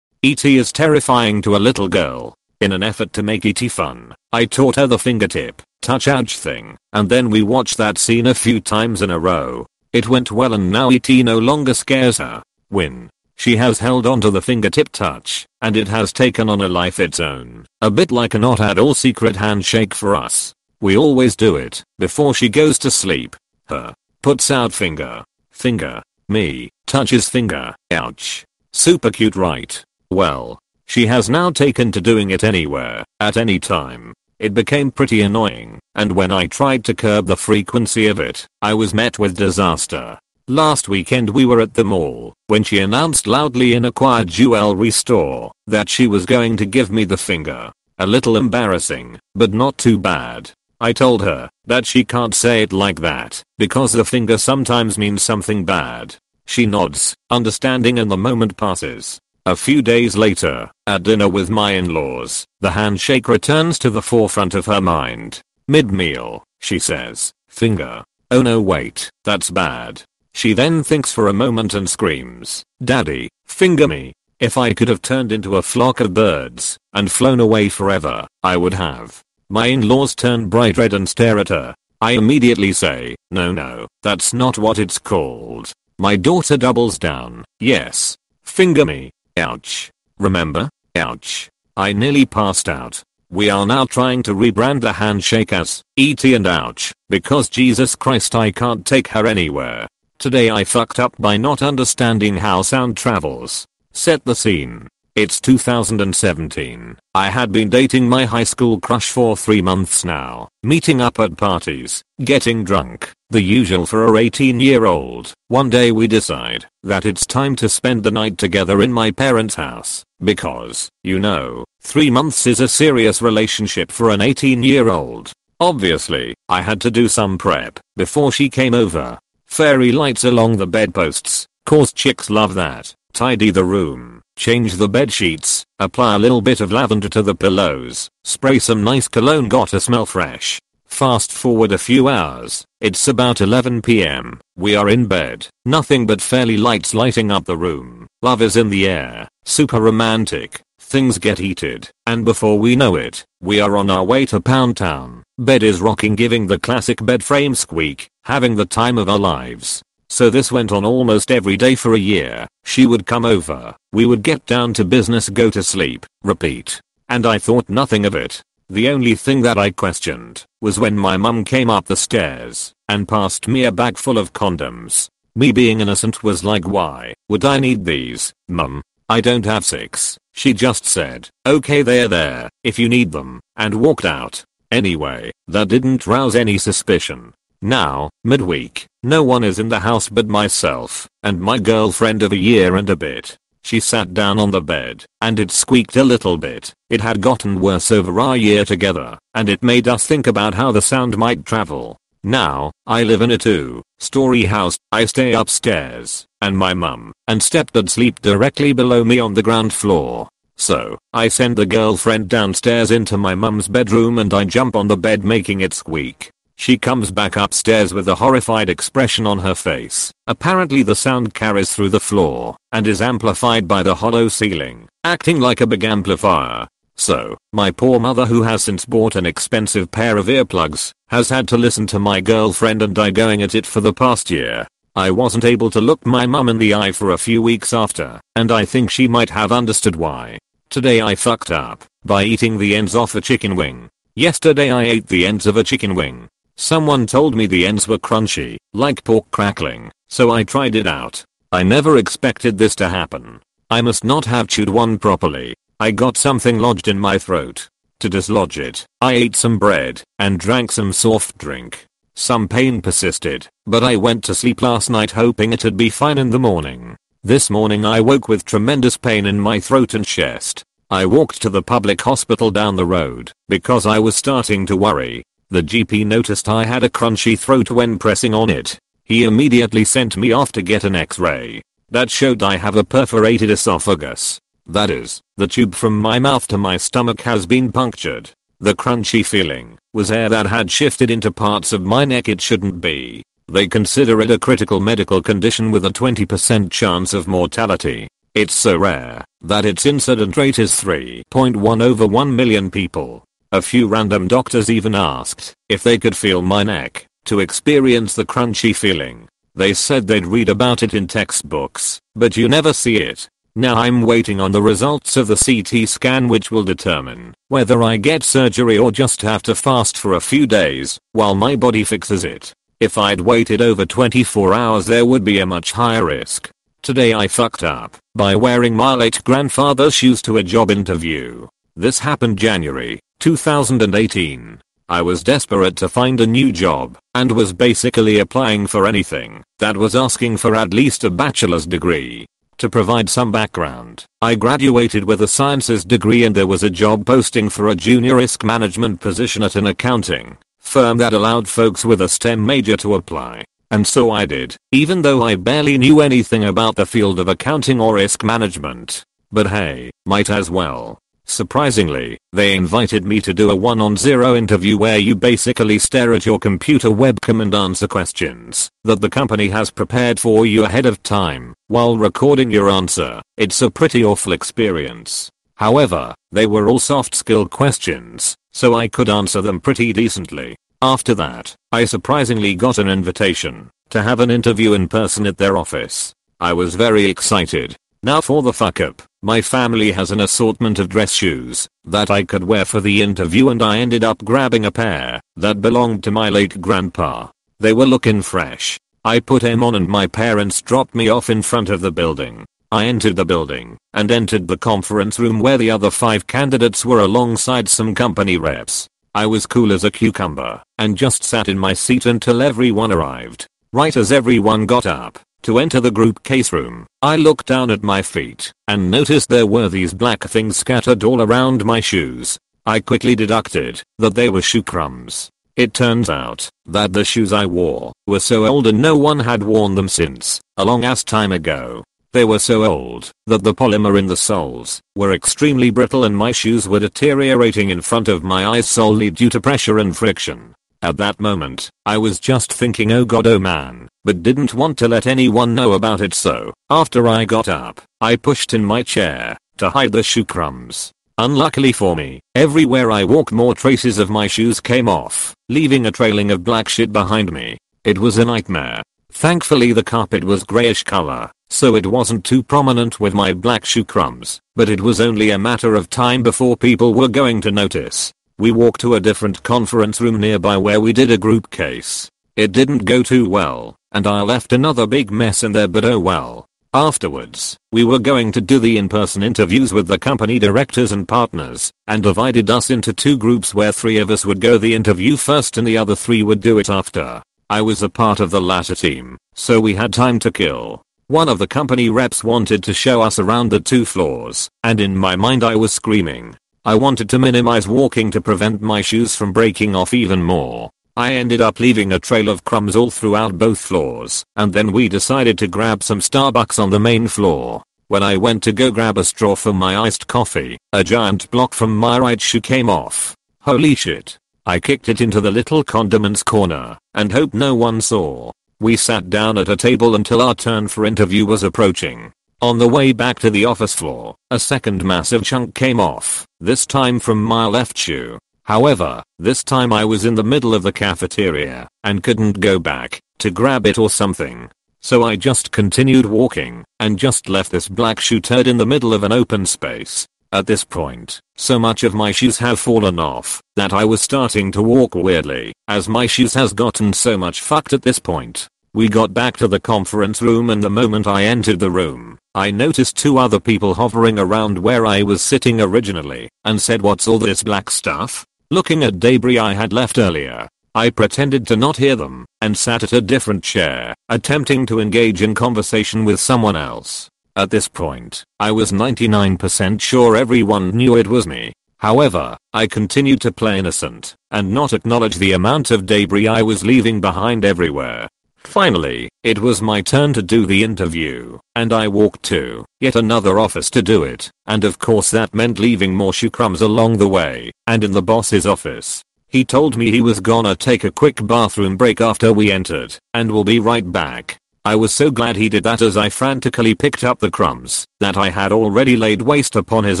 E.T. 0.22 0.56
is 0.56 0.72
terrifying 0.72 1.42
to 1.42 1.56
a 1.56 1.58
little 1.58 1.88
girl. 1.88 2.34
In 2.60 2.72
an 2.72 2.82
effort 2.82 3.12
to 3.12 3.22
make 3.22 3.44
E.T. 3.44 3.68
fun, 3.68 4.14
I 4.32 4.46
taught 4.46 4.76
her 4.76 4.86
the 4.86 4.98
fingertip, 4.98 5.60
touch 5.82 6.08
ouch 6.08 6.38
thing, 6.38 6.78
and 6.94 7.10
then 7.10 7.28
we 7.28 7.42
watched 7.42 7.76
that 7.76 7.98
scene 7.98 8.28
a 8.28 8.34
few 8.34 8.60
times 8.60 9.02
in 9.02 9.10
a 9.10 9.18
row. 9.18 9.66
It 9.92 10.08
went 10.08 10.32
well 10.32 10.54
and 10.54 10.72
now 10.72 10.90
E.T. 10.90 11.22
no 11.22 11.38
longer 11.38 11.74
scares 11.74 12.16
her. 12.16 12.42
Win. 12.70 13.10
She 13.36 13.56
has 13.56 13.80
held 13.80 14.06
onto 14.06 14.30
the 14.30 14.40
fingertip 14.40 14.88
touch, 14.88 15.44
and 15.60 15.76
it 15.76 15.88
has 15.88 16.14
taken 16.14 16.48
on 16.48 16.62
a 16.62 16.68
life 16.68 16.98
its 16.98 17.20
own. 17.20 17.66
A 17.82 17.90
bit 17.90 18.10
like 18.10 18.32
a 18.32 18.38
not 18.38 18.58
at 18.58 18.78
all 18.78 18.94
secret 18.94 19.36
handshake 19.36 19.92
for 19.92 20.16
us. 20.16 20.53
We 20.84 20.98
always 20.98 21.34
do 21.34 21.56
it, 21.56 21.82
before 21.98 22.34
she 22.34 22.50
goes 22.50 22.78
to 22.80 22.90
sleep. 22.90 23.36
Her. 23.68 23.94
Puts 24.20 24.50
out 24.50 24.70
finger. 24.70 25.24
Finger. 25.50 26.02
Me. 26.28 26.68
Touches 26.86 27.26
finger. 27.26 27.74
Ouch. 27.90 28.44
Super 28.74 29.10
cute 29.10 29.34
right? 29.34 29.82
Well. 30.10 30.58
She 30.84 31.06
has 31.06 31.30
now 31.30 31.48
taken 31.48 31.90
to 31.92 32.02
doing 32.02 32.32
it 32.32 32.44
anywhere, 32.44 33.02
at 33.18 33.38
any 33.38 33.58
time. 33.58 34.12
It 34.38 34.52
became 34.52 34.90
pretty 34.90 35.22
annoying, 35.22 35.80
and 35.94 36.12
when 36.12 36.30
I 36.30 36.48
tried 36.48 36.84
to 36.84 36.94
curb 36.94 37.28
the 37.28 37.38
frequency 37.38 38.06
of 38.08 38.20
it, 38.20 38.46
I 38.60 38.74
was 38.74 38.92
met 38.92 39.18
with 39.18 39.38
disaster. 39.38 40.18
Last 40.48 40.86
weekend 40.86 41.30
we 41.30 41.46
were 41.46 41.62
at 41.62 41.72
the 41.72 41.84
mall, 41.84 42.34
when 42.48 42.62
she 42.62 42.80
announced 42.80 43.26
loudly 43.26 43.72
in 43.72 43.86
a 43.86 43.92
quiet 43.92 44.28
jewelry 44.28 44.90
store, 44.90 45.50
that 45.66 45.88
she 45.88 46.06
was 46.06 46.26
going 46.26 46.58
to 46.58 46.66
give 46.66 46.90
me 46.90 47.04
the 47.04 47.16
finger. 47.16 47.72
A 47.96 48.06
little 48.06 48.36
embarrassing, 48.36 49.18
but 49.34 49.54
not 49.54 49.78
too 49.78 49.98
bad. 49.98 50.50
I 50.84 50.92
told 50.92 51.22
her, 51.22 51.48
that 51.64 51.86
she 51.86 52.04
can't 52.04 52.34
say 52.34 52.60
it 52.60 52.70
like 52.70 53.00
that, 53.00 53.42
because 53.56 53.94
the 53.94 54.04
finger 54.04 54.36
sometimes 54.36 54.98
means 54.98 55.22
something 55.22 55.64
bad. 55.64 56.16
She 56.44 56.66
nods, 56.66 57.14
understanding 57.30 57.98
and 57.98 58.10
the 58.10 58.18
moment 58.18 58.58
passes. 58.58 59.18
A 59.46 59.56
few 59.56 59.80
days 59.80 60.14
later, 60.14 60.70
at 60.86 61.04
dinner 61.04 61.26
with 61.26 61.48
my 61.48 61.70
in-laws, 61.70 62.44
the 62.60 62.72
handshake 62.72 63.28
returns 63.28 63.78
to 63.78 63.88
the 63.88 64.02
forefront 64.02 64.52
of 64.52 64.66
her 64.66 64.82
mind. 64.82 65.40
Mid-meal, 65.66 66.44
she 66.60 66.78
says, 66.78 67.32
finger. 67.48 68.04
Oh 68.30 68.42
no 68.42 68.60
wait, 68.60 69.08
that's 69.24 69.48
bad. 69.48 70.02
She 70.34 70.52
then 70.52 70.84
thinks 70.84 71.10
for 71.10 71.28
a 71.28 71.40
moment 71.44 71.72
and 71.72 71.88
screams, 71.88 72.62
Daddy, 72.84 73.30
finger 73.46 73.88
me. 73.88 74.12
If 74.38 74.58
I 74.58 74.74
could 74.74 74.88
have 74.88 75.00
turned 75.00 75.32
into 75.32 75.56
a 75.56 75.62
flock 75.62 76.00
of 76.00 76.12
birds 76.12 76.76
and 76.92 77.10
flown 77.10 77.40
away 77.40 77.70
forever, 77.70 78.26
I 78.42 78.58
would 78.58 78.74
have. 78.74 79.22
My 79.54 79.66
in-laws 79.66 80.16
turn 80.16 80.48
bright 80.48 80.76
red 80.76 80.94
and 80.94 81.08
stare 81.08 81.38
at 81.38 81.50
her. 81.50 81.76
I 82.00 82.10
immediately 82.18 82.72
say, 82.72 83.14
no 83.30 83.52
no, 83.52 83.86
that's 84.02 84.34
not 84.34 84.58
what 84.58 84.80
it's 84.80 84.98
called. 84.98 85.70
My 85.96 86.16
daughter 86.16 86.56
doubles 86.56 86.98
down, 86.98 87.44
yes. 87.60 88.16
Finger 88.42 88.84
me. 88.84 89.12
Ouch. 89.36 89.92
Remember? 90.18 90.68
Ouch. 90.96 91.48
I 91.76 91.92
nearly 91.92 92.26
passed 92.26 92.68
out. 92.68 93.00
We 93.30 93.48
are 93.48 93.64
now 93.64 93.84
trying 93.84 94.24
to 94.24 94.34
rebrand 94.34 94.80
the 94.80 94.94
handshake 94.94 95.52
as 95.52 95.82
ET 95.96 96.24
and 96.24 96.48
ouch, 96.48 96.92
because 97.08 97.48
Jesus 97.48 97.94
Christ 97.94 98.34
I 98.34 98.50
can't 98.50 98.84
take 98.84 99.06
her 99.14 99.24
anywhere. 99.24 99.86
Today 100.18 100.50
I 100.50 100.64
fucked 100.64 100.98
up 100.98 101.14
by 101.16 101.36
not 101.36 101.62
understanding 101.62 102.38
how 102.38 102.62
sound 102.62 102.96
travels. 102.96 103.66
Set 103.92 104.24
the 104.24 104.34
scene. 104.34 104.88
It's 105.16 105.40
2017. 105.40 106.96
I 107.14 107.30
had 107.30 107.52
been 107.52 107.68
dating 107.68 108.08
my 108.08 108.24
high 108.24 108.42
school 108.42 108.80
crush 108.80 109.12
for 109.12 109.36
3 109.36 109.62
months 109.62 110.04
now, 110.04 110.48
meeting 110.64 111.00
up 111.00 111.20
at 111.20 111.36
parties, 111.36 112.02
getting 112.24 112.64
drunk, 112.64 113.12
the 113.30 113.40
usual 113.40 113.86
for 113.86 114.06
a 114.06 114.18
18 114.18 114.58
year 114.58 114.86
old. 114.86 115.32
One 115.46 115.70
day 115.70 115.92
we 115.92 116.08
decide 116.08 116.66
that 116.82 117.06
it's 117.06 117.26
time 117.26 117.54
to 117.56 117.68
spend 117.68 118.02
the 118.02 118.10
night 118.10 118.38
together 118.38 118.82
in 118.82 118.92
my 118.92 119.12
parents' 119.12 119.54
house, 119.54 120.02
because, 120.18 120.88
you 121.04 121.20
know, 121.20 121.64
3 121.82 122.10
months 122.10 122.48
is 122.48 122.58
a 122.58 122.66
serious 122.66 123.22
relationship 123.22 123.92
for 123.92 124.10
an 124.10 124.20
18 124.20 124.64
year 124.64 124.88
old. 124.88 125.30
Obviously, 125.60 126.34
I 126.48 126.60
had 126.60 126.80
to 126.80 126.90
do 126.90 127.06
some 127.06 127.38
prep 127.38 127.78
before 127.96 128.32
she 128.32 128.50
came 128.50 128.74
over. 128.74 129.20
Fairy 129.46 129.92
lights 129.92 130.24
along 130.24 130.56
the 130.56 130.66
bedposts, 130.66 131.46
cause 131.66 131.92
chicks 131.92 132.30
love 132.30 132.54
that. 132.54 132.92
Tidy 133.12 133.50
the 133.52 133.62
room, 133.62 134.23
change 134.36 134.74
the 134.76 134.88
bed 134.88 135.12
sheets, 135.12 135.64
apply 135.78 136.14
a 136.14 136.18
little 136.18 136.40
bit 136.40 136.60
of 136.60 136.72
lavender 136.72 137.08
to 137.08 137.22
the 137.22 137.34
pillows, 137.34 138.08
spray 138.24 138.58
some 138.58 138.84
nice 138.84 139.08
cologne 139.08 139.48
gotta 139.48 139.80
smell 139.80 140.06
fresh. 140.06 140.60
Fast 140.86 141.32
forward 141.32 141.72
a 141.72 141.78
few 141.78 142.08
hours, 142.08 142.64
it's 142.80 143.08
about 143.08 143.40
11 143.40 143.82
pm, 143.82 144.40
we 144.56 144.76
are 144.76 144.88
in 144.88 145.06
bed, 145.06 145.48
nothing 145.64 146.06
but 146.06 146.20
fairly 146.20 146.56
lights 146.56 146.94
lighting 146.94 147.30
up 147.30 147.44
the 147.44 147.56
room, 147.56 148.06
love 148.22 148.40
is 148.40 148.56
in 148.56 148.70
the 148.70 148.86
air, 148.86 149.28
super 149.44 149.80
romantic, 149.80 150.60
things 150.78 151.18
get 151.18 151.38
heated, 151.38 151.90
and 152.06 152.24
before 152.24 152.58
we 152.58 152.76
know 152.76 152.94
it, 152.94 153.24
we 153.40 153.60
are 153.60 153.76
on 153.76 153.90
our 153.90 154.04
way 154.04 154.24
to 154.26 154.40
Pound 154.40 154.76
Town. 154.76 155.24
Bed 155.38 155.64
is 155.64 155.80
rocking 155.80 156.14
giving 156.14 156.46
the 156.46 156.60
classic 156.60 157.04
bed 157.04 157.24
frame 157.24 157.56
squeak, 157.56 158.08
having 158.22 158.54
the 158.54 158.64
time 158.64 158.98
of 158.98 159.08
our 159.08 159.18
lives. 159.18 159.82
So 160.14 160.30
this 160.30 160.52
went 160.52 160.70
on 160.70 160.84
almost 160.84 161.32
every 161.32 161.56
day 161.56 161.74
for 161.74 161.94
a 161.94 161.98
year. 162.14 162.46
She 162.62 162.86
would 162.86 163.04
come 163.04 163.24
over, 163.24 163.74
we 163.92 164.06
would 164.06 164.22
get 164.22 164.46
down 164.46 164.72
to 164.74 164.84
business 164.84 165.28
go 165.28 165.50
to 165.50 165.60
sleep, 165.60 166.06
repeat. 166.22 166.80
And 167.08 167.26
I 167.26 167.38
thought 167.38 167.68
nothing 167.68 168.06
of 168.06 168.14
it. 168.14 168.40
The 168.68 168.90
only 168.90 169.16
thing 169.16 169.42
that 169.42 169.58
I 169.58 169.72
questioned 169.72 170.44
was 170.60 170.78
when 170.78 170.96
my 170.96 171.16
mum 171.16 171.42
came 171.42 171.68
up 171.68 171.86
the 171.86 171.96
stairs 171.96 172.72
and 172.88 173.08
passed 173.08 173.48
me 173.48 173.64
a 173.64 173.72
bag 173.72 173.98
full 173.98 174.16
of 174.16 174.32
condoms. 174.32 175.08
Me 175.34 175.50
being 175.50 175.80
innocent 175.80 176.22
was 176.22 176.44
like 176.44 176.68
why 176.68 177.14
would 177.28 177.44
I 177.44 177.58
need 177.58 177.84
these, 177.84 178.32
mum? 178.46 178.82
I 179.08 179.20
don't 179.20 179.44
have 179.44 179.64
six. 179.64 180.16
She 180.32 180.54
just 180.54 180.84
said, 180.84 181.28
okay 181.44 181.82
they're 181.82 182.06
there, 182.06 182.50
if 182.62 182.78
you 182.78 182.88
need 182.88 183.10
them, 183.10 183.40
and 183.56 183.80
walked 183.80 184.04
out. 184.04 184.44
Anyway, 184.70 185.32
that 185.48 185.66
didn't 185.66 186.06
rouse 186.06 186.36
any 186.36 186.56
suspicion. 186.56 187.32
Now, 187.64 188.10
midweek, 188.24 188.84
no 189.02 189.22
one 189.22 189.42
is 189.42 189.58
in 189.58 189.70
the 189.70 189.80
house 189.80 190.10
but 190.10 190.28
myself, 190.28 191.08
and 191.22 191.40
my 191.40 191.58
girlfriend 191.58 192.22
of 192.22 192.30
a 192.30 192.36
year 192.36 192.76
and 192.76 192.90
a 192.90 192.94
bit. 192.94 193.38
She 193.62 193.80
sat 193.80 194.12
down 194.12 194.38
on 194.38 194.50
the 194.50 194.60
bed, 194.60 195.06
and 195.22 195.40
it 195.40 195.50
squeaked 195.50 195.96
a 195.96 196.04
little 196.04 196.36
bit. 196.36 196.74
It 196.90 197.00
had 197.00 197.22
gotten 197.22 197.62
worse 197.62 197.90
over 197.90 198.20
our 198.20 198.36
year 198.36 198.66
together, 198.66 199.18
and 199.32 199.48
it 199.48 199.62
made 199.62 199.88
us 199.88 200.06
think 200.06 200.26
about 200.26 200.52
how 200.52 200.72
the 200.72 200.82
sound 200.82 201.16
might 201.16 201.46
travel. 201.46 201.96
Now, 202.22 202.70
I 202.86 203.02
live 203.02 203.22
in 203.22 203.30
a 203.30 203.38
two-story 203.38 204.42
house, 204.42 204.76
I 204.92 205.06
stay 205.06 205.32
upstairs, 205.32 206.26
and 206.42 206.58
my 206.58 206.74
mum 206.74 207.14
and 207.26 207.40
stepdad 207.40 207.88
sleep 207.88 208.20
directly 208.20 208.74
below 208.74 209.04
me 209.04 209.18
on 209.18 209.32
the 209.32 209.42
ground 209.42 209.72
floor. 209.72 210.28
So, 210.56 210.98
I 211.14 211.28
send 211.28 211.56
the 211.56 211.64
girlfriend 211.64 212.28
downstairs 212.28 212.90
into 212.90 213.16
my 213.16 213.34
mum's 213.34 213.68
bedroom 213.68 214.18
and 214.18 214.34
I 214.34 214.44
jump 214.44 214.76
on 214.76 214.88
the 214.88 214.98
bed 214.98 215.24
making 215.24 215.62
it 215.62 215.72
squeak. 215.72 216.30
She 216.56 216.78
comes 216.78 217.10
back 217.10 217.36
upstairs 217.36 217.92
with 217.92 218.08
a 218.08 218.14
horrified 218.14 218.68
expression 218.68 219.26
on 219.26 219.40
her 219.40 219.54
face. 219.54 220.12
Apparently 220.26 220.82
the 220.82 220.94
sound 220.94 221.34
carries 221.34 221.74
through 221.74 221.90
the 221.90 222.00
floor 222.00 222.56
and 222.72 222.86
is 222.86 223.02
amplified 223.02 223.68
by 223.68 223.82
the 223.82 223.96
hollow 223.96 224.28
ceiling, 224.28 224.88
acting 225.04 225.40
like 225.40 225.60
a 225.60 225.66
big 225.66 225.84
amplifier. 225.84 226.66
So, 226.96 227.36
my 227.52 227.70
poor 227.70 227.98
mother 227.98 228.26
who 228.26 228.42
has 228.42 228.64
since 228.64 228.84
bought 228.84 229.16
an 229.16 229.26
expensive 229.26 229.90
pair 229.90 230.16
of 230.16 230.26
earplugs, 230.26 230.92
has 231.08 231.28
had 231.28 231.48
to 231.48 231.58
listen 231.58 231.86
to 231.88 231.98
my 231.98 232.20
girlfriend 232.20 232.82
and 232.82 232.98
I 232.98 233.10
going 233.10 233.42
at 233.42 233.54
it 233.54 233.66
for 233.66 233.80
the 233.80 233.92
past 233.92 234.30
year. 234.30 234.66
I 234.96 235.10
wasn't 235.10 235.44
able 235.44 235.70
to 235.70 235.80
look 235.80 236.06
my 236.06 236.24
mum 236.24 236.48
in 236.48 236.58
the 236.58 236.72
eye 236.72 236.92
for 236.92 237.10
a 237.10 237.18
few 237.18 237.42
weeks 237.42 237.72
after, 237.72 238.20
and 238.36 238.52
I 238.52 238.64
think 238.64 238.90
she 238.90 239.08
might 239.08 239.30
have 239.30 239.50
understood 239.50 239.96
why. 239.96 240.38
Today 240.70 241.02
I 241.02 241.16
fucked 241.16 241.50
up 241.50 241.84
by 242.04 242.22
eating 242.22 242.58
the 242.58 242.76
ends 242.76 242.94
off 242.94 243.14
a 243.14 243.20
chicken 243.20 243.56
wing. 243.56 243.90
Yesterday 244.14 244.70
I 244.70 244.84
ate 244.84 245.08
the 245.08 245.26
ends 245.26 245.46
of 245.46 245.56
a 245.56 245.64
chicken 245.64 245.96
wing. 245.96 246.28
Someone 246.56 247.06
told 247.06 247.34
me 247.34 247.46
the 247.46 247.66
ends 247.66 247.88
were 247.88 247.98
crunchy, 247.98 248.56
like 248.72 249.04
pork 249.04 249.30
crackling, 249.30 249.90
so 250.08 250.30
I 250.30 250.44
tried 250.44 250.74
it 250.74 250.86
out. 250.86 251.24
I 251.50 251.62
never 251.62 251.98
expected 251.98 252.58
this 252.58 252.74
to 252.76 252.88
happen. 252.88 253.40
I 253.70 253.80
must 253.80 254.04
not 254.04 254.24
have 254.26 254.48
chewed 254.48 254.68
one 254.68 254.98
properly. 254.98 255.54
I 255.80 255.90
got 255.90 256.16
something 256.16 256.58
lodged 256.58 256.88
in 256.88 256.98
my 256.98 257.18
throat. 257.18 257.68
To 258.00 258.08
dislodge 258.08 258.58
it, 258.58 258.86
I 259.00 259.14
ate 259.14 259.36
some 259.36 259.58
bread 259.58 260.02
and 260.18 260.38
drank 260.38 260.70
some 260.70 260.92
soft 260.92 261.38
drink. 261.38 261.86
Some 262.14 262.46
pain 262.46 262.80
persisted, 262.80 263.48
but 263.66 263.82
I 263.82 263.96
went 263.96 264.22
to 264.24 264.34
sleep 264.34 264.62
last 264.62 264.88
night 264.88 265.12
hoping 265.12 265.52
it'd 265.52 265.76
be 265.76 265.90
fine 265.90 266.18
in 266.18 266.30
the 266.30 266.38
morning. 266.38 266.96
This 267.24 267.50
morning 267.50 267.84
I 267.84 268.00
woke 268.00 268.28
with 268.28 268.44
tremendous 268.44 268.96
pain 268.96 269.26
in 269.26 269.40
my 269.40 269.58
throat 269.58 269.94
and 269.94 270.04
chest. 270.04 270.62
I 270.90 271.06
walked 271.06 271.42
to 271.42 271.50
the 271.50 271.62
public 271.62 272.02
hospital 272.02 272.50
down 272.50 272.76
the 272.76 272.86
road 272.86 273.32
because 273.48 273.86
I 273.86 273.98
was 273.98 274.14
starting 274.14 274.66
to 274.66 274.76
worry. 274.76 275.24
The 275.54 275.62
GP 275.62 276.04
noticed 276.04 276.48
I 276.48 276.64
had 276.64 276.82
a 276.82 276.88
crunchy 276.88 277.38
throat 277.38 277.70
when 277.70 277.96
pressing 277.96 278.34
on 278.34 278.50
it. 278.50 278.76
He 279.04 279.22
immediately 279.22 279.84
sent 279.84 280.16
me 280.16 280.32
off 280.32 280.50
to 280.50 280.62
get 280.62 280.82
an 280.82 280.96
x-ray. 280.96 281.62
That 281.88 282.10
showed 282.10 282.42
I 282.42 282.56
have 282.56 282.74
a 282.74 282.82
perforated 282.82 283.50
esophagus. 283.50 284.40
That 284.66 284.90
is, 284.90 285.20
the 285.36 285.46
tube 285.46 285.76
from 285.76 286.00
my 286.00 286.18
mouth 286.18 286.48
to 286.48 286.58
my 286.58 286.76
stomach 286.76 287.20
has 287.20 287.46
been 287.46 287.70
punctured. 287.70 288.32
The 288.58 288.74
crunchy 288.74 289.24
feeling 289.24 289.78
was 289.92 290.10
air 290.10 290.28
that 290.28 290.46
had 290.46 290.72
shifted 290.72 291.08
into 291.08 291.30
parts 291.30 291.72
of 291.72 291.82
my 291.82 292.04
neck 292.04 292.28
it 292.28 292.40
shouldn't 292.40 292.80
be. 292.80 293.22
They 293.46 293.68
consider 293.68 294.20
it 294.22 294.32
a 294.32 294.40
critical 294.40 294.80
medical 294.80 295.22
condition 295.22 295.70
with 295.70 295.84
a 295.84 295.90
20% 295.90 296.68
chance 296.72 297.14
of 297.14 297.28
mortality. 297.28 298.08
It's 298.34 298.54
so 298.54 298.76
rare 298.76 299.24
that 299.42 299.64
its 299.64 299.86
incident 299.86 300.36
rate 300.36 300.58
is 300.58 300.72
3.1 300.72 301.80
over 301.80 302.08
1 302.08 302.34
million 302.34 302.72
people. 302.72 303.22
A 303.54 303.62
few 303.62 303.86
random 303.86 304.26
doctors 304.26 304.68
even 304.68 304.96
asked 304.96 305.54
if 305.68 305.84
they 305.84 305.96
could 305.96 306.16
feel 306.16 306.42
my 306.42 306.64
neck 306.64 307.06
to 307.26 307.38
experience 307.38 308.16
the 308.16 308.26
crunchy 308.26 308.74
feeling. 308.74 309.28
They 309.54 309.74
said 309.74 310.08
they'd 310.08 310.26
read 310.26 310.48
about 310.48 310.82
it 310.82 310.92
in 310.92 311.06
textbooks, 311.06 312.00
but 312.16 312.36
you 312.36 312.48
never 312.48 312.72
see 312.72 312.96
it. 312.96 313.28
Now 313.54 313.76
I'm 313.76 314.02
waiting 314.02 314.40
on 314.40 314.50
the 314.50 314.60
results 314.60 315.16
of 315.16 315.28
the 315.28 315.36
CT 315.36 315.88
scan 315.88 316.26
which 316.26 316.50
will 316.50 316.64
determine 316.64 317.32
whether 317.46 317.80
I 317.80 317.96
get 317.96 318.24
surgery 318.24 318.76
or 318.76 318.90
just 318.90 319.22
have 319.22 319.44
to 319.44 319.54
fast 319.54 319.96
for 319.96 320.14
a 320.14 320.20
few 320.20 320.48
days 320.48 320.98
while 321.12 321.36
my 321.36 321.54
body 321.54 321.84
fixes 321.84 322.24
it. 322.24 322.52
If 322.80 322.98
I'd 322.98 323.20
waited 323.20 323.62
over 323.62 323.86
24 323.86 324.52
hours 324.52 324.86
there 324.86 325.06
would 325.06 325.22
be 325.22 325.38
a 325.38 325.46
much 325.46 325.70
higher 325.70 326.06
risk. 326.06 326.50
Today 326.82 327.14
I 327.14 327.28
fucked 327.28 327.62
up 327.62 327.98
by 328.16 328.34
wearing 328.34 328.74
my 328.74 328.94
late 328.94 329.22
grandfather's 329.22 329.94
shoes 329.94 330.20
to 330.22 330.38
a 330.38 330.42
job 330.42 330.72
interview. 330.72 331.46
This 331.76 332.00
happened 332.00 332.36
January 332.36 332.98
2018. 333.24 334.60
I 334.90 335.00
was 335.00 335.24
desperate 335.24 335.76
to 335.76 335.88
find 335.88 336.20
a 336.20 336.26
new 336.26 336.52
job 336.52 336.98
and 337.14 337.32
was 337.32 337.54
basically 337.54 338.18
applying 338.18 338.66
for 338.66 338.86
anything 338.86 339.42
that 339.60 339.78
was 339.78 339.96
asking 339.96 340.36
for 340.36 340.54
at 340.54 340.74
least 340.74 341.04
a 341.04 341.10
bachelor's 341.10 341.66
degree. 341.66 342.26
To 342.58 342.68
provide 342.68 343.08
some 343.08 343.32
background, 343.32 344.04
I 344.20 344.34
graduated 344.34 345.04
with 345.04 345.22
a 345.22 345.26
sciences 345.26 345.86
degree 345.86 346.24
and 346.24 346.36
there 346.36 346.46
was 346.46 346.62
a 346.62 346.68
job 346.68 347.06
posting 347.06 347.48
for 347.48 347.68
a 347.68 347.74
junior 347.74 348.16
risk 348.16 348.44
management 348.44 349.00
position 349.00 349.42
at 349.42 349.56
an 349.56 349.68
accounting 349.68 350.36
firm 350.58 350.98
that 350.98 351.14
allowed 351.14 351.48
folks 351.48 351.82
with 351.82 352.02
a 352.02 352.10
STEM 352.10 352.44
major 352.44 352.76
to 352.76 352.94
apply. 352.94 353.42
And 353.70 353.86
so 353.86 354.10
I 354.10 354.26
did, 354.26 354.54
even 354.70 355.00
though 355.00 355.22
I 355.22 355.36
barely 355.36 355.78
knew 355.78 356.02
anything 356.02 356.44
about 356.44 356.76
the 356.76 356.84
field 356.84 357.18
of 357.18 357.28
accounting 357.28 357.80
or 357.80 357.94
risk 357.94 358.22
management. 358.22 359.02
But 359.32 359.46
hey, 359.46 359.90
might 360.04 360.28
as 360.28 360.50
well. 360.50 360.98
Surprisingly, 361.34 362.16
they 362.32 362.54
invited 362.54 363.04
me 363.04 363.20
to 363.20 363.34
do 363.34 363.50
a 363.50 363.56
one-on-zero 363.56 364.36
interview 364.36 364.78
where 364.78 364.98
you 364.98 365.16
basically 365.16 365.80
stare 365.80 366.14
at 366.14 366.24
your 366.24 366.38
computer 366.38 366.90
webcam 366.90 367.42
and 367.42 367.52
answer 367.52 367.88
questions 367.88 368.70
that 368.84 369.00
the 369.00 369.10
company 369.10 369.48
has 369.48 369.68
prepared 369.68 370.20
for 370.20 370.46
you 370.46 370.64
ahead 370.64 370.86
of 370.86 371.02
time 371.02 371.52
while 371.66 371.98
recording 371.98 372.52
your 372.52 372.70
answer. 372.70 373.20
It's 373.36 373.60
a 373.62 373.68
pretty 373.68 374.04
awful 374.04 374.32
experience. 374.32 375.28
However, 375.56 376.14
they 376.30 376.46
were 376.46 376.68
all 376.68 376.78
soft 376.78 377.16
skill 377.16 377.48
questions, 377.48 378.36
so 378.52 378.76
I 378.76 378.86
could 378.86 379.08
answer 379.08 379.42
them 379.42 379.58
pretty 379.60 379.92
decently. 379.92 380.54
After 380.80 381.16
that, 381.16 381.56
I 381.72 381.84
surprisingly 381.84 382.54
got 382.54 382.78
an 382.78 382.88
invitation 382.88 383.70
to 383.90 384.04
have 384.04 384.20
an 384.20 384.30
interview 384.30 384.72
in 384.74 384.86
person 384.86 385.26
at 385.26 385.38
their 385.38 385.56
office. 385.56 386.14
I 386.38 386.52
was 386.52 386.76
very 386.76 387.06
excited. 387.06 387.74
Now 388.04 388.20
for 388.20 388.40
the 388.40 388.52
fuck 388.52 388.80
up. 388.80 389.02
My 389.24 389.40
family 389.40 389.92
has 389.92 390.10
an 390.10 390.20
assortment 390.20 390.78
of 390.78 390.90
dress 390.90 391.10
shoes 391.10 391.66
that 391.86 392.10
I 392.10 392.24
could 392.24 392.44
wear 392.44 392.66
for 392.66 392.82
the 392.82 393.00
interview 393.00 393.48
and 393.48 393.62
I 393.62 393.78
ended 393.78 394.04
up 394.04 394.22
grabbing 394.22 394.66
a 394.66 394.70
pair 394.70 395.18
that 395.36 395.62
belonged 395.62 396.04
to 396.04 396.10
my 396.10 396.28
late 396.28 396.60
grandpa. 396.60 397.28
They 397.58 397.72
were 397.72 397.86
looking 397.86 398.20
fresh. 398.20 398.78
I 399.02 399.20
put 399.20 399.40
them 399.40 399.64
on 399.64 399.76
and 399.76 399.88
my 399.88 400.06
parents 400.06 400.60
dropped 400.60 400.94
me 400.94 401.08
off 401.08 401.30
in 401.30 401.40
front 401.40 401.70
of 401.70 401.80
the 401.80 401.90
building. 401.90 402.44
I 402.70 402.84
entered 402.84 403.16
the 403.16 403.24
building 403.24 403.78
and 403.94 404.10
entered 404.10 404.46
the 404.46 404.58
conference 404.58 405.18
room 405.18 405.40
where 405.40 405.56
the 405.56 405.70
other 405.70 405.90
five 405.90 406.26
candidates 406.26 406.84
were 406.84 407.00
alongside 407.00 407.66
some 407.70 407.94
company 407.94 408.36
reps. 408.36 408.86
I 409.14 409.24
was 409.24 409.46
cool 409.46 409.72
as 409.72 409.84
a 409.84 409.90
cucumber 409.90 410.62
and 410.76 410.98
just 410.98 411.24
sat 411.24 411.48
in 411.48 411.58
my 411.58 411.72
seat 411.72 412.04
until 412.04 412.42
everyone 412.42 412.92
arrived. 412.92 413.46
Right 413.72 413.96
as 413.96 414.12
everyone 414.12 414.66
got 414.66 414.84
up, 414.84 415.18
to 415.44 415.58
enter 415.58 415.78
the 415.78 415.90
group 415.90 416.22
case 416.22 416.52
room, 416.52 416.86
I 417.02 417.16
looked 417.16 417.46
down 417.46 417.70
at 417.70 417.82
my 417.82 418.00
feet 418.00 418.50
and 418.66 418.90
noticed 418.90 419.28
there 419.28 419.46
were 419.46 419.68
these 419.68 419.92
black 419.92 420.24
things 420.24 420.56
scattered 420.56 421.04
all 421.04 421.20
around 421.20 421.64
my 421.64 421.80
shoes. 421.80 422.38
I 422.64 422.80
quickly 422.80 423.14
deducted 423.14 423.82
that 423.98 424.14
they 424.14 424.30
were 424.30 424.40
shoe 424.40 424.62
crumbs. 424.62 425.28
It 425.54 425.74
turns 425.74 426.08
out 426.08 426.48
that 426.64 426.94
the 426.94 427.04
shoes 427.04 427.32
I 427.32 427.44
wore 427.44 427.92
were 428.06 428.20
so 428.20 428.46
old 428.46 428.66
and 428.66 428.80
no 428.80 428.96
one 428.96 429.20
had 429.20 429.42
worn 429.42 429.74
them 429.74 429.88
since 429.88 430.40
a 430.56 430.64
long 430.64 430.82
ass 430.82 431.04
time 431.04 431.30
ago. 431.30 431.84
They 432.12 432.24
were 432.24 432.38
so 432.38 432.64
old 432.64 433.10
that 433.26 433.44
the 433.44 433.54
polymer 433.54 433.98
in 433.98 434.06
the 434.06 434.16
soles 434.16 434.80
were 434.96 435.12
extremely 435.12 435.70
brittle 435.70 436.04
and 436.04 436.16
my 436.16 436.32
shoes 436.32 436.66
were 436.66 436.80
deteriorating 436.80 437.68
in 437.68 437.82
front 437.82 438.08
of 438.08 438.24
my 438.24 438.46
eyes 438.46 438.66
solely 438.66 439.10
due 439.10 439.28
to 439.28 439.40
pressure 439.42 439.78
and 439.78 439.94
friction. 439.94 440.54
At 440.84 440.98
that 440.98 441.18
moment, 441.18 441.70
I 441.86 441.96
was 441.96 442.20
just 442.20 442.52
thinking 442.52 442.92
oh 442.92 443.06
god 443.06 443.26
oh 443.26 443.38
man, 443.38 443.88
but 444.04 444.22
didn't 444.22 444.52
want 444.52 444.76
to 444.76 444.86
let 444.86 445.06
anyone 445.06 445.54
know 445.54 445.72
about 445.72 446.02
it 446.02 446.12
so, 446.12 446.52
after 446.68 447.08
I 447.08 447.24
got 447.24 447.48
up, 447.48 447.80
I 448.02 448.16
pushed 448.16 448.52
in 448.52 448.62
my 448.62 448.82
chair, 448.82 449.38
to 449.56 449.70
hide 449.70 449.92
the 449.92 450.02
shoe 450.02 450.26
crumbs. 450.26 450.92
Unluckily 451.16 451.72
for 451.72 451.96
me, 451.96 452.20
everywhere 452.34 452.92
I 452.92 453.04
walked 453.04 453.32
more 453.32 453.54
traces 453.54 453.96
of 453.96 454.10
my 454.10 454.26
shoes 454.26 454.60
came 454.60 454.86
off, 454.86 455.34
leaving 455.48 455.86
a 455.86 455.90
trailing 455.90 456.30
of 456.30 456.44
black 456.44 456.68
shit 456.68 456.92
behind 456.92 457.32
me. 457.32 457.56
It 457.84 457.98
was 457.98 458.18
a 458.18 458.24
nightmare. 458.26 458.82
Thankfully 459.10 459.72
the 459.72 459.82
carpet 459.82 460.22
was 460.22 460.44
grayish 460.44 460.82
color, 460.82 461.30
so 461.48 461.76
it 461.76 461.86
wasn't 461.86 462.26
too 462.26 462.42
prominent 462.42 463.00
with 463.00 463.14
my 463.14 463.32
black 463.32 463.64
shoe 463.64 463.86
crumbs, 463.86 464.38
but 464.54 464.68
it 464.68 464.82
was 464.82 465.00
only 465.00 465.30
a 465.30 465.38
matter 465.38 465.76
of 465.76 465.88
time 465.88 466.22
before 466.22 466.58
people 466.58 466.92
were 466.92 467.08
going 467.08 467.40
to 467.40 467.50
notice. 467.50 468.12
We 468.36 468.50
walked 468.50 468.80
to 468.80 468.94
a 468.94 469.00
different 469.00 469.44
conference 469.44 470.00
room 470.00 470.18
nearby 470.18 470.56
where 470.56 470.80
we 470.80 470.92
did 470.92 471.08
a 471.08 471.16
group 471.16 471.50
case. 471.50 472.10
It 472.34 472.50
didn't 472.50 472.84
go 472.84 473.04
too 473.04 473.28
well, 473.28 473.76
and 473.92 474.08
I 474.08 474.22
left 474.22 474.52
another 474.52 474.88
big 474.88 475.12
mess 475.12 475.44
in 475.44 475.52
there 475.52 475.68
but 475.68 475.84
oh 475.84 476.00
well. 476.00 476.46
Afterwards, 476.72 477.56
we 477.70 477.84
were 477.84 478.00
going 478.00 478.32
to 478.32 478.40
do 478.40 478.58
the 478.58 478.76
in-person 478.76 479.22
interviews 479.22 479.72
with 479.72 479.86
the 479.86 480.00
company 480.00 480.40
directors 480.40 480.90
and 480.90 481.06
partners, 481.06 481.70
and 481.86 482.02
divided 482.02 482.50
us 482.50 482.70
into 482.70 482.92
two 482.92 483.16
groups 483.16 483.54
where 483.54 483.70
three 483.70 483.98
of 483.98 484.10
us 484.10 484.26
would 484.26 484.40
go 484.40 484.58
the 484.58 484.74
interview 484.74 485.16
first 485.16 485.56
and 485.56 485.64
the 485.64 485.78
other 485.78 485.94
three 485.94 486.24
would 486.24 486.40
do 486.40 486.58
it 486.58 486.68
after. 486.68 487.22
I 487.48 487.62
was 487.62 487.84
a 487.84 487.88
part 487.88 488.18
of 488.18 488.32
the 488.32 488.40
latter 488.40 488.74
team, 488.74 489.16
so 489.34 489.60
we 489.60 489.76
had 489.76 489.92
time 489.92 490.18
to 490.18 490.32
kill. 490.32 490.82
One 491.06 491.28
of 491.28 491.38
the 491.38 491.46
company 491.46 491.88
reps 491.88 492.24
wanted 492.24 492.64
to 492.64 492.74
show 492.74 493.00
us 493.00 493.20
around 493.20 493.50
the 493.50 493.60
two 493.60 493.84
floors, 493.84 494.48
and 494.64 494.80
in 494.80 494.96
my 494.96 495.14
mind 495.14 495.44
I 495.44 495.54
was 495.54 495.72
screaming. 495.72 496.36
I 496.66 496.74
wanted 496.74 497.10
to 497.10 497.18
minimize 497.18 497.68
walking 497.68 498.10
to 498.12 498.22
prevent 498.22 498.62
my 498.62 498.80
shoes 498.80 499.14
from 499.14 499.34
breaking 499.34 499.76
off 499.76 499.92
even 499.92 500.22
more. 500.22 500.70
I 500.96 501.12
ended 501.12 501.42
up 501.42 501.60
leaving 501.60 501.92
a 501.92 501.98
trail 501.98 502.30
of 502.30 502.42
crumbs 502.44 502.74
all 502.74 502.90
throughout 502.90 503.36
both 503.36 503.58
floors, 503.58 504.24
and 504.36 504.50
then 504.50 504.72
we 504.72 504.88
decided 504.88 505.36
to 505.38 505.46
grab 505.46 505.82
some 505.82 506.00
Starbucks 506.00 506.58
on 506.58 506.70
the 506.70 506.80
main 506.80 507.06
floor. 507.06 507.62
When 507.88 508.02
I 508.02 508.16
went 508.16 508.42
to 508.44 508.52
go 508.52 508.70
grab 508.70 508.96
a 508.96 509.04
straw 509.04 509.36
for 509.36 509.52
my 509.52 509.76
iced 509.76 510.06
coffee, 510.06 510.56
a 510.72 510.82
giant 510.82 511.30
block 511.30 511.52
from 511.52 511.76
my 511.76 511.98
right 511.98 512.18
shoe 512.18 512.40
came 512.40 512.70
off. 512.70 513.14
Holy 513.40 513.74
shit. 513.74 514.16
I 514.46 514.58
kicked 514.58 514.88
it 514.88 515.02
into 515.02 515.20
the 515.20 515.30
little 515.30 515.64
condiments 515.64 516.22
corner, 516.22 516.78
and 516.94 517.12
hoped 517.12 517.34
no 517.34 517.54
one 517.54 517.82
saw. 517.82 518.30
We 518.58 518.78
sat 518.78 519.10
down 519.10 519.36
at 519.36 519.50
a 519.50 519.56
table 519.56 519.94
until 519.94 520.22
our 520.22 520.34
turn 520.34 520.68
for 520.68 520.86
interview 520.86 521.26
was 521.26 521.42
approaching. 521.42 522.14
On 522.44 522.58
the 522.58 522.68
way 522.68 522.92
back 522.92 523.18
to 523.20 523.30
the 523.30 523.46
office 523.46 523.74
floor, 523.74 524.16
a 524.30 524.38
second 524.38 524.84
massive 524.84 525.22
chunk 525.22 525.54
came 525.54 525.80
off, 525.80 526.26
this 526.40 526.66
time 526.66 527.00
from 527.00 527.24
my 527.24 527.46
left 527.46 527.78
shoe. 527.78 528.18
However, 528.42 529.02
this 529.18 529.42
time 529.42 529.72
I 529.72 529.86
was 529.86 530.04
in 530.04 530.14
the 530.14 530.22
middle 530.22 530.54
of 530.54 530.62
the 530.62 530.70
cafeteria 530.70 531.68
and 531.84 532.02
couldn't 532.02 532.40
go 532.40 532.58
back 532.58 533.00
to 533.20 533.30
grab 533.30 533.66
it 533.66 533.78
or 533.78 533.88
something. 533.88 534.50
So 534.82 535.02
I 535.02 535.16
just 535.16 535.52
continued 535.52 536.04
walking 536.04 536.66
and 536.78 536.98
just 536.98 537.30
left 537.30 537.50
this 537.50 537.66
black 537.66 537.98
shoe 537.98 538.20
turd 538.20 538.46
in 538.46 538.58
the 538.58 538.66
middle 538.66 538.92
of 538.92 539.04
an 539.04 539.12
open 539.12 539.46
space. 539.46 540.06
At 540.30 540.46
this 540.46 540.64
point, 540.64 541.20
so 541.36 541.58
much 541.58 541.82
of 541.82 541.94
my 541.94 542.12
shoes 542.12 542.40
have 542.40 542.60
fallen 542.60 542.98
off 542.98 543.40
that 543.56 543.72
I 543.72 543.86
was 543.86 544.02
starting 544.02 544.52
to 544.52 544.62
walk 544.62 544.94
weirdly 544.94 545.54
as 545.66 545.88
my 545.88 546.04
shoes 546.04 546.34
has 546.34 546.52
gotten 546.52 546.92
so 546.92 547.16
much 547.16 547.40
fucked 547.40 547.72
at 547.72 547.84
this 547.84 547.98
point. 547.98 548.48
We 548.74 548.88
got 548.88 549.14
back 549.14 549.36
to 549.36 549.46
the 549.46 549.60
conference 549.60 550.20
room 550.20 550.50
and 550.50 550.60
the 550.60 550.68
moment 550.68 551.06
I 551.06 551.22
entered 551.22 551.60
the 551.60 551.70
room, 551.70 552.18
I 552.34 552.50
noticed 552.50 552.96
two 552.96 553.18
other 553.18 553.38
people 553.38 553.74
hovering 553.74 554.18
around 554.18 554.58
where 554.58 554.84
I 554.84 555.04
was 555.04 555.22
sitting 555.22 555.60
originally 555.60 556.28
and 556.44 556.60
said 556.60 556.82
what's 556.82 557.06
all 557.06 557.20
this 557.20 557.44
black 557.44 557.70
stuff? 557.70 558.26
Looking 558.50 558.82
at 558.82 558.98
debris 558.98 559.38
I 559.38 559.54
had 559.54 559.72
left 559.72 559.96
earlier, 559.96 560.48
I 560.74 560.90
pretended 560.90 561.46
to 561.46 561.56
not 561.56 561.76
hear 561.76 561.94
them 561.94 562.26
and 562.40 562.58
sat 562.58 562.82
at 562.82 562.92
a 562.92 563.00
different 563.00 563.44
chair, 563.44 563.94
attempting 564.08 564.66
to 564.66 564.80
engage 564.80 565.22
in 565.22 565.36
conversation 565.36 566.04
with 566.04 566.18
someone 566.18 566.56
else. 566.56 567.08
At 567.36 567.50
this 567.50 567.68
point, 567.68 568.24
I 568.40 568.50
was 568.50 568.72
99% 568.72 569.80
sure 569.80 570.16
everyone 570.16 570.76
knew 570.76 570.96
it 570.96 571.06
was 571.06 571.28
me. 571.28 571.52
However, 571.78 572.36
I 572.52 572.66
continued 572.66 573.20
to 573.20 573.30
play 573.30 573.60
innocent 573.60 574.16
and 574.32 574.52
not 574.52 574.72
acknowledge 574.72 575.18
the 575.18 575.30
amount 575.30 575.70
of 575.70 575.86
debris 575.86 576.26
I 576.26 576.42
was 576.42 576.64
leaving 576.64 577.00
behind 577.00 577.44
everywhere. 577.44 578.08
Finally, 578.44 579.08
it 579.24 579.40
was 579.40 579.60
my 579.60 579.80
turn 579.80 580.12
to 580.12 580.22
do 580.22 580.46
the 580.46 580.62
interview, 580.62 581.38
and 581.56 581.72
I 581.72 581.88
walked 581.88 582.22
to 582.24 582.64
yet 582.78 582.94
another 582.94 583.38
office 583.38 583.68
to 583.70 583.82
do 583.82 584.04
it, 584.04 584.30
and 584.46 584.62
of 584.62 584.78
course 584.78 585.10
that 585.10 585.34
meant 585.34 585.58
leaving 585.58 585.94
more 585.94 586.12
shoe 586.12 586.30
crumbs 586.30 586.60
along 586.60 586.98
the 586.98 587.08
way, 587.08 587.50
and 587.66 587.82
in 587.82 587.90
the 587.90 588.02
boss's 588.02 588.46
office. 588.46 589.02
He 589.26 589.44
told 589.44 589.76
me 589.76 589.90
he 589.90 590.00
was 590.00 590.20
gonna 590.20 590.54
take 590.54 590.84
a 590.84 590.92
quick 590.92 591.26
bathroom 591.26 591.76
break 591.76 592.00
after 592.00 592.32
we 592.32 592.52
entered, 592.52 592.96
and 593.12 593.32
will 593.32 593.42
be 593.42 593.58
right 593.58 593.90
back. 593.90 594.38
I 594.64 594.76
was 594.76 594.94
so 594.94 595.10
glad 595.10 595.34
he 595.34 595.48
did 595.48 595.64
that 595.64 595.82
as 595.82 595.96
I 595.96 596.08
frantically 596.08 596.74
picked 596.74 597.02
up 597.02 597.18
the 597.18 597.30
crumbs 597.30 597.84
that 597.98 598.16
I 598.16 598.30
had 598.30 598.52
already 598.52 598.96
laid 598.96 599.20
waste 599.20 599.56
upon 599.56 599.84
his 599.84 600.00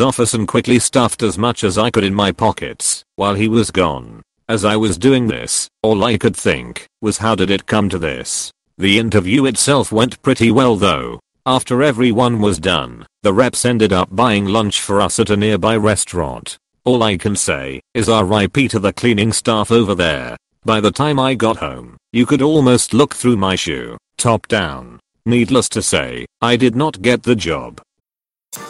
office 0.00 0.32
and 0.32 0.46
quickly 0.46 0.78
stuffed 0.78 1.22
as 1.22 1.36
much 1.36 1.64
as 1.64 1.76
I 1.76 1.90
could 1.90 2.04
in 2.04 2.14
my 2.14 2.30
pockets 2.30 3.02
while 3.16 3.34
he 3.34 3.48
was 3.48 3.70
gone. 3.70 4.22
As 4.46 4.62
I 4.62 4.76
was 4.76 4.98
doing 4.98 5.26
this, 5.26 5.70
all 5.82 6.04
I 6.04 6.18
could 6.18 6.36
think 6.36 6.86
was 7.00 7.18
how 7.18 7.34
did 7.34 7.50
it 7.50 7.64
come 7.64 7.88
to 7.88 7.98
this? 7.98 8.50
The 8.76 8.98
interview 8.98 9.46
itself 9.46 9.90
went 9.90 10.20
pretty 10.20 10.50
well 10.50 10.76
though. 10.76 11.18
After 11.46 11.82
everyone 11.82 12.40
was 12.40 12.58
done, 12.58 13.06
the 13.22 13.32
reps 13.32 13.64
ended 13.64 13.90
up 13.90 14.14
buying 14.14 14.44
lunch 14.44 14.82
for 14.82 15.00
us 15.00 15.18
at 15.18 15.30
a 15.30 15.36
nearby 15.36 15.76
restaurant. 15.76 16.58
All 16.84 17.02
I 17.02 17.16
can 17.16 17.36
say 17.36 17.80
is 17.94 18.08
RIP 18.08 18.68
to 18.68 18.78
the 18.78 18.92
cleaning 18.92 19.32
staff 19.32 19.70
over 19.70 19.94
there. 19.94 20.36
By 20.62 20.80
the 20.80 20.90
time 20.90 21.18
I 21.18 21.34
got 21.34 21.56
home, 21.56 21.96
you 22.12 22.26
could 22.26 22.42
almost 22.42 22.92
look 22.92 23.14
through 23.14 23.38
my 23.38 23.54
shoe, 23.54 23.96
top 24.18 24.46
down. 24.48 25.00
Needless 25.24 25.70
to 25.70 25.80
say, 25.80 26.26
I 26.42 26.56
did 26.56 26.76
not 26.76 27.00
get 27.00 27.22
the 27.22 27.36
job. 27.36 27.80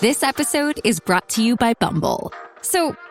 This 0.01 0.23
episode 0.23 0.81
is 0.85 1.01
brought 1.01 1.29
to 1.31 1.43
you 1.43 1.57
by 1.57 1.75
Bumble. 1.75 2.33
So, 2.63 2.97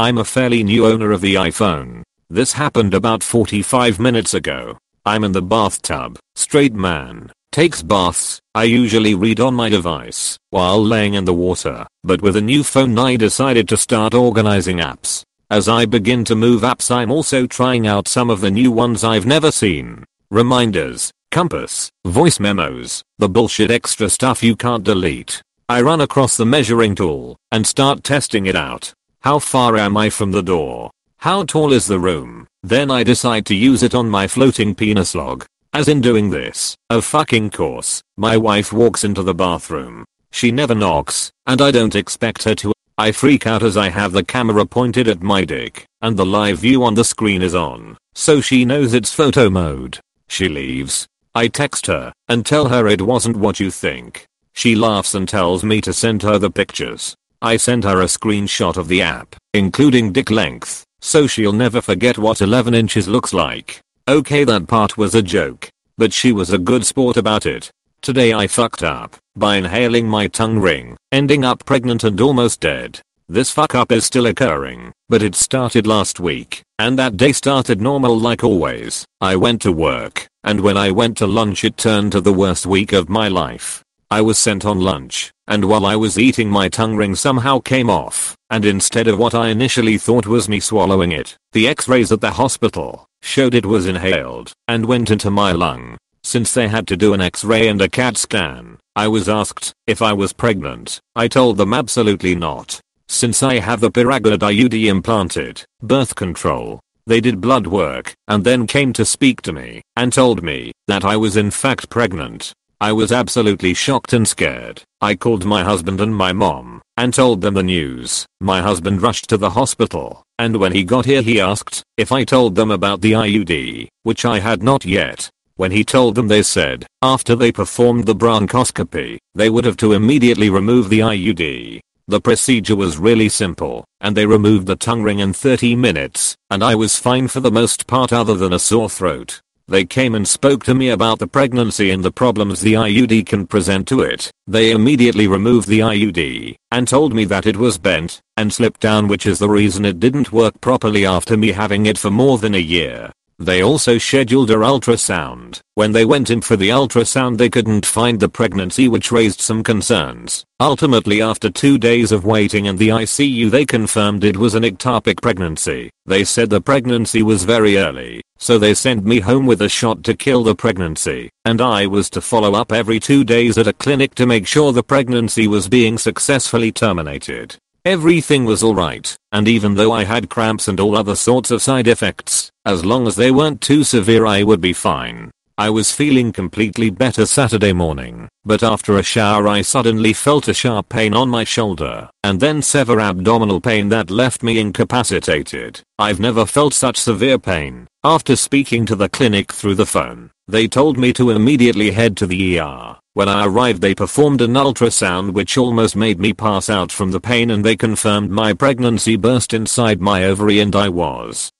I'm 0.00 0.16
a 0.16 0.24
fairly 0.24 0.64
new 0.64 0.86
owner 0.86 1.12
of 1.12 1.20
the 1.20 1.34
iPhone. 1.34 2.04
This 2.30 2.54
happened 2.54 2.94
about 2.94 3.22
45 3.22 4.00
minutes 4.00 4.32
ago. 4.32 4.78
I'm 5.04 5.24
in 5.24 5.32
the 5.32 5.42
bathtub. 5.42 6.18
Straight 6.34 6.72
man. 6.72 7.30
Takes 7.52 7.82
baths. 7.82 8.40
I 8.54 8.64
usually 8.64 9.14
read 9.14 9.40
on 9.40 9.52
my 9.52 9.68
device 9.68 10.38
while 10.48 10.82
laying 10.82 11.12
in 11.12 11.26
the 11.26 11.34
water, 11.34 11.86
but 12.02 12.22
with 12.22 12.36
a 12.36 12.40
new 12.40 12.64
phone 12.64 12.98
I 12.98 13.16
decided 13.16 13.68
to 13.68 13.76
start 13.76 14.14
organizing 14.14 14.78
apps. 14.78 15.22
As 15.50 15.68
I 15.68 15.84
begin 15.84 16.24
to 16.24 16.34
move 16.34 16.62
apps 16.62 16.90
I'm 16.90 17.10
also 17.10 17.46
trying 17.46 17.86
out 17.86 18.08
some 18.08 18.30
of 18.30 18.40
the 18.40 18.50
new 18.50 18.72
ones 18.72 19.04
I've 19.04 19.26
never 19.26 19.50
seen. 19.50 20.06
Reminders, 20.30 21.12
compass, 21.30 21.90
voice 22.06 22.40
memos, 22.40 23.02
the 23.18 23.28
bullshit 23.28 23.70
extra 23.70 24.08
stuff 24.08 24.42
you 24.42 24.56
can't 24.56 24.82
delete. 24.82 25.42
I 25.68 25.82
run 25.82 26.00
across 26.00 26.38
the 26.38 26.46
measuring 26.46 26.94
tool 26.94 27.36
and 27.52 27.66
start 27.66 28.02
testing 28.02 28.46
it 28.46 28.56
out. 28.56 28.94
How 29.22 29.38
far 29.38 29.76
am 29.76 29.98
I 29.98 30.08
from 30.08 30.30
the 30.30 30.42
door? 30.42 30.90
How 31.18 31.44
tall 31.44 31.74
is 31.74 31.86
the 31.86 31.98
room? 31.98 32.46
Then 32.62 32.90
I 32.90 33.04
decide 33.04 33.44
to 33.46 33.54
use 33.54 33.82
it 33.82 33.94
on 33.94 34.08
my 34.08 34.26
floating 34.26 34.74
penis 34.74 35.14
log. 35.14 35.44
As 35.74 35.88
in 35.88 36.00
doing 36.00 36.30
this, 36.30 36.74
of 36.88 37.04
fucking 37.04 37.50
course, 37.50 38.02
my 38.16 38.38
wife 38.38 38.72
walks 38.72 39.04
into 39.04 39.22
the 39.22 39.34
bathroom. 39.34 40.06
She 40.32 40.50
never 40.50 40.74
knocks, 40.74 41.30
and 41.46 41.60
I 41.60 41.70
don't 41.70 41.94
expect 41.94 42.44
her 42.44 42.54
to. 42.56 42.72
I 42.96 43.12
freak 43.12 43.46
out 43.46 43.62
as 43.62 43.76
I 43.76 43.90
have 43.90 44.12
the 44.12 44.24
camera 44.24 44.64
pointed 44.64 45.06
at 45.06 45.22
my 45.22 45.44
dick, 45.44 45.84
and 46.00 46.16
the 46.16 46.24
live 46.24 46.60
view 46.60 46.82
on 46.82 46.94
the 46.94 47.04
screen 47.04 47.42
is 47.42 47.54
on, 47.54 47.98
so 48.14 48.40
she 48.40 48.64
knows 48.64 48.94
it's 48.94 49.12
photo 49.12 49.50
mode. 49.50 49.98
She 50.28 50.48
leaves. 50.48 51.06
I 51.34 51.48
text 51.48 51.86
her, 51.88 52.14
and 52.26 52.46
tell 52.46 52.68
her 52.68 52.88
it 52.88 53.02
wasn't 53.02 53.36
what 53.36 53.60
you 53.60 53.70
think. 53.70 54.24
She 54.54 54.74
laughs 54.74 55.14
and 55.14 55.28
tells 55.28 55.62
me 55.62 55.82
to 55.82 55.92
send 55.92 56.22
her 56.22 56.38
the 56.38 56.50
pictures. 56.50 57.14
I 57.42 57.56
sent 57.56 57.84
her 57.84 58.02
a 58.02 58.04
screenshot 58.04 58.76
of 58.76 58.88
the 58.88 59.00
app, 59.00 59.34
including 59.54 60.12
dick 60.12 60.30
length, 60.30 60.84
so 61.00 61.26
she'll 61.26 61.54
never 61.54 61.80
forget 61.80 62.18
what 62.18 62.42
11 62.42 62.74
inches 62.74 63.08
looks 63.08 63.32
like. 63.32 63.80
Okay 64.06 64.44
that 64.44 64.66
part 64.66 64.98
was 64.98 65.14
a 65.14 65.22
joke, 65.22 65.70
but 65.96 66.12
she 66.12 66.32
was 66.32 66.50
a 66.50 66.58
good 66.58 66.84
sport 66.84 67.16
about 67.16 67.46
it. 67.46 67.70
Today 68.02 68.34
I 68.34 68.46
fucked 68.46 68.82
up 68.82 69.16
by 69.36 69.56
inhaling 69.56 70.06
my 70.06 70.26
tongue 70.26 70.58
ring, 70.58 70.98
ending 71.12 71.42
up 71.42 71.64
pregnant 71.64 72.04
and 72.04 72.20
almost 72.20 72.60
dead. 72.60 73.00
This 73.26 73.50
fuck 73.50 73.74
up 73.74 73.90
is 73.90 74.04
still 74.04 74.26
occurring, 74.26 74.92
but 75.08 75.22
it 75.22 75.34
started 75.34 75.86
last 75.86 76.20
week, 76.20 76.62
and 76.78 76.98
that 76.98 77.16
day 77.16 77.32
started 77.32 77.80
normal 77.80 78.18
like 78.18 78.44
always. 78.44 79.06
I 79.22 79.36
went 79.36 79.62
to 79.62 79.72
work, 79.72 80.26
and 80.44 80.60
when 80.60 80.76
I 80.76 80.90
went 80.90 81.16
to 81.18 81.26
lunch 81.26 81.64
it 81.64 81.78
turned 81.78 82.12
to 82.12 82.20
the 82.20 82.34
worst 82.34 82.66
week 82.66 82.92
of 82.92 83.08
my 83.08 83.28
life. 83.28 83.82
I 84.10 84.22
was 84.22 84.38
sent 84.38 84.64
on 84.64 84.80
lunch, 84.80 85.30
and 85.50 85.64
while 85.64 85.84
I 85.84 85.96
was 85.96 86.16
eating 86.16 86.48
my 86.48 86.68
tongue 86.68 86.94
ring 86.94 87.16
somehow 87.16 87.58
came 87.58 87.90
off, 87.90 88.36
and 88.50 88.64
instead 88.64 89.08
of 89.08 89.18
what 89.18 89.34
I 89.34 89.48
initially 89.48 89.98
thought 89.98 90.26
was 90.26 90.48
me 90.48 90.60
swallowing 90.60 91.10
it, 91.10 91.36
the 91.52 91.66
x-rays 91.66 92.12
at 92.12 92.20
the 92.20 92.30
hospital 92.30 93.06
showed 93.20 93.54
it 93.54 93.66
was 93.66 93.86
inhaled 93.86 94.52
and 94.68 94.86
went 94.86 95.10
into 95.10 95.28
my 95.28 95.50
lung. 95.50 95.98
Since 96.22 96.54
they 96.54 96.68
had 96.68 96.86
to 96.86 96.96
do 96.96 97.14
an 97.14 97.20
x-ray 97.20 97.66
and 97.66 97.82
a 97.82 97.88
CAT 97.88 98.16
scan, 98.16 98.78
I 98.94 99.08
was 99.08 99.28
asked 99.28 99.72
if 99.88 100.00
I 100.00 100.12
was 100.12 100.32
pregnant. 100.32 101.00
I 101.16 101.26
told 101.26 101.56
them 101.56 101.74
absolutely 101.74 102.36
not. 102.36 102.80
Since 103.08 103.42
I 103.42 103.58
have 103.58 103.80
the 103.80 103.90
Paragard 103.90 104.38
IUD 104.38 104.86
implanted, 104.86 105.64
birth 105.82 106.14
control, 106.14 106.78
they 107.06 107.20
did 107.20 107.40
blood 107.40 107.66
work 107.66 108.14
and 108.28 108.44
then 108.44 108.68
came 108.68 108.92
to 108.92 109.04
speak 109.04 109.42
to 109.42 109.52
me 109.52 109.82
and 109.96 110.12
told 110.12 110.44
me 110.44 110.70
that 110.86 111.04
I 111.04 111.16
was 111.16 111.36
in 111.36 111.50
fact 111.50 111.90
pregnant. 111.90 112.52
I 112.80 112.92
was 112.92 113.12
absolutely 113.12 113.74
shocked 113.74 114.12
and 114.12 114.26
scared. 114.26 114.82
I 115.00 115.14
called 115.14 115.44
my 115.44 115.62
husband 115.62 116.00
and 116.00 116.14
my 116.14 116.32
mom 116.32 116.82
and 116.96 117.12
told 117.12 117.40
them 117.40 117.54
the 117.54 117.62
news. 117.62 118.26
My 118.40 118.60
husband 118.60 119.02
rushed 119.02 119.28
to 119.28 119.36
the 119.36 119.50
hospital 119.50 120.24
and 120.40 120.56
when 120.56 120.72
he 120.72 120.84
got 120.84 121.04
here 121.04 121.20
he 121.20 121.38
asked 121.38 121.82
if 121.98 122.10
I 122.10 122.24
told 122.24 122.54
them 122.54 122.70
about 122.70 123.02
the 123.02 123.12
IUD, 123.12 123.88
which 124.04 124.24
I 124.24 124.38
had 124.38 124.62
not 124.62 124.86
yet. 124.86 125.28
When 125.56 125.70
he 125.70 125.84
told 125.84 126.14
them 126.14 126.28
they 126.28 126.42
said, 126.42 126.86
after 127.02 127.36
they 127.36 127.52
performed 127.52 128.06
the 128.06 128.14
bronchoscopy, 128.14 129.18
they 129.34 129.50
would 129.50 129.66
have 129.66 129.76
to 129.76 129.92
immediately 129.92 130.48
remove 130.48 130.88
the 130.88 131.00
IUD. 131.00 131.80
The 132.08 132.20
procedure 132.22 132.74
was 132.74 132.96
really 132.96 133.28
simple, 133.28 133.84
and 134.00 134.16
they 134.16 134.24
removed 134.24 134.66
the 134.66 134.76
tongue 134.76 135.02
ring 135.02 135.18
in 135.18 135.34
30 135.34 135.76
minutes, 135.76 136.34
and 136.48 136.64
I 136.64 136.74
was 136.74 136.98
fine 136.98 137.28
for 137.28 137.40
the 137.40 137.52
most 137.52 137.86
part 137.86 138.10
other 138.10 138.34
than 138.34 138.54
a 138.54 138.58
sore 138.58 138.88
throat. 138.88 139.42
They 139.70 139.84
came 139.84 140.16
and 140.16 140.26
spoke 140.26 140.64
to 140.64 140.74
me 140.74 140.88
about 140.88 141.20
the 141.20 141.28
pregnancy 141.28 141.92
and 141.92 142.04
the 142.04 142.10
problems 142.10 142.60
the 142.60 142.72
IUD 142.72 143.24
can 143.24 143.46
present 143.46 143.86
to 143.86 144.00
it. 144.00 144.28
They 144.48 144.72
immediately 144.72 145.28
removed 145.28 145.68
the 145.68 145.78
IUD 145.78 146.56
and 146.72 146.88
told 146.88 147.14
me 147.14 147.24
that 147.26 147.46
it 147.46 147.56
was 147.56 147.78
bent 147.78 148.20
and 148.36 148.52
slipped 148.52 148.80
down 148.80 149.06
which 149.06 149.26
is 149.26 149.38
the 149.38 149.48
reason 149.48 149.84
it 149.84 150.00
didn't 150.00 150.32
work 150.32 150.60
properly 150.60 151.06
after 151.06 151.36
me 151.36 151.52
having 151.52 151.86
it 151.86 151.98
for 151.98 152.10
more 152.10 152.36
than 152.36 152.56
a 152.56 152.58
year. 152.58 153.12
They 153.40 153.62
also 153.62 153.96
scheduled 153.96 154.50
a 154.50 154.56
ultrasound. 154.56 155.60
When 155.74 155.92
they 155.92 156.04
went 156.04 156.28
in 156.28 156.42
for 156.42 156.56
the 156.56 156.68
ultrasound 156.68 157.38
they 157.38 157.48
couldn't 157.48 157.86
find 157.86 158.20
the 158.20 158.28
pregnancy 158.28 158.86
which 158.86 159.10
raised 159.10 159.40
some 159.40 159.62
concerns. 159.62 160.44
Ultimately 160.60 161.22
after 161.22 161.48
two 161.48 161.78
days 161.78 162.12
of 162.12 162.26
waiting 162.26 162.66
in 162.66 162.76
the 162.76 162.88
ICU 162.88 163.50
they 163.50 163.64
confirmed 163.64 164.24
it 164.24 164.36
was 164.36 164.54
an 164.54 164.64
ectopic 164.64 165.22
pregnancy. 165.22 165.88
They 166.04 166.22
said 166.22 166.50
the 166.50 166.60
pregnancy 166.60 167.22
was 167.22 167.44
very 167.44 167.78
early, 167.78 168.20
so 168.36 168.58
they 168.58 168.74
sent 168.74 169.06
me 169.06 169.20
home 169.20 169.46
with 169.46 169.62
a 169.62 169.70
shot 169.70 170.04
to 170.04 170.14
kill 170.14 170.42
the 170.42 170.54
pregnancy, 170.54 171.30
and 171.46 171.62
I 171.62 171.86
was 171.86 172.10
to 172.10 172.20
follow 172.20 172.52
up 172.52 172.72
every 172.72 173.00
two 173.00 173.24
days 173.24 173.56
at 173.56 173.66
a 173.66 173.72
clinic 173.72 174.14
to 174.16 174.26
make 174.26 174.46
sure 174.46 174.74
the 174.74 174.82
pregnancy 174.82 175.48
was 175.48 175.66
being 175.66 175.96
successfully 175.96 176.72
terminated. 176.72 177.56
Everything 177.86 178.44
was 178.44 178.62
alright, 178.62 179.16
and 179.32 179.48
even 179.48 179.74
though 179.74 179.90
I 179.90 180.04
had 180.04 180.28
cramps 180.28 180.68
and 180.68 180.78
all 180.78 180.94
other 180.94 181.16
sorts 181.16 181.50
of 181.50 181.62
side 181.62 181.88
effects, 181.88 182.50
as 182.66 182.84
long 182.84 183.06
as 183.06 183.16
they 183.16 183.30
weren't 183.30 183.62
too 183.62 183.84
severe 183.84 184.26
I 184.26 184.42
would 184.42 184.60
be 184.60 184.74
fine. 184.74 185.30
I 185.56 185.70
was 185.70 185.90
feeling 185.90 186.30
completely 186.30 186.90
better 186.90 187.24
Saturday 187.24 187.72
morning, 187.72 188.28
but 188.44 188.62
after 188.62 188.98
a 188.98 189.02
shower 189.02 189.48
I 189.48 189.62
suddenly 189.62 190.12
felt 190.12 190.48
a 190.48 190.54
sharp 190.54 190.90
pain 190.90 191.14
on 191.14 191.30
my 191.30 191.44
shoulder, 191.44 192.10
and 192.22 192.38
then 192.38 192.60
severe 192.60 193.00
abdominal 193.00 193.62
pain 193.62 193.88
that 193.88 194.10
left 194.10 194.42
me 194.42 194.58
incapacitated. 194.58 195.80
I've 195.98 196.20
never 196.20 196.44
felt 196.44 196.74
such 196.74 196.98
severe 196.98 197.38
pain. 197.38 197.86
After 198.04 198.36
speaking 198.36 198.84
to 198.86 198.96
the 198.96 199.08
clinic 199.08 199.52
through 199.52 199.76
the 199.76 199.86
phone, 199.86 200.30
they 200.50 200.68
told 200.68 200.98
me 200.98 201.12
to 201.14 201.30
immediately 201.30 201.90
head 201.90 202.16
to 202.18 202.26
the 202.26 202.58
ER. 202.58 202.96
When 203.14 203.28
I 203.28 203.44
arrived 203.46 203.82
they 203.82 203.94
performed 203.94 204.40
an 204.40 204.54
ultrasound 204.54 205.32
which 205.32 205.58
almost 205.58 205.96
made 205.96 206.20
me 206.20 206.32
pass 206.32 206.70
out 206.70 206.92
from 206.92 207.10
the 207.10 207.20
pain 207.20 207.50
and 207.50 207.64
they 207.64 207.76
confirmed 207.76 208.30
my 208.30 208.52
pregnancy 208.52 209.16
burst 209.16 209.52
inside 209.52 210.00
my 210.00 210.24
ovary 210.24 210.60
and 210.60 210.74
I 210.76 210.88
was 210.88 211.50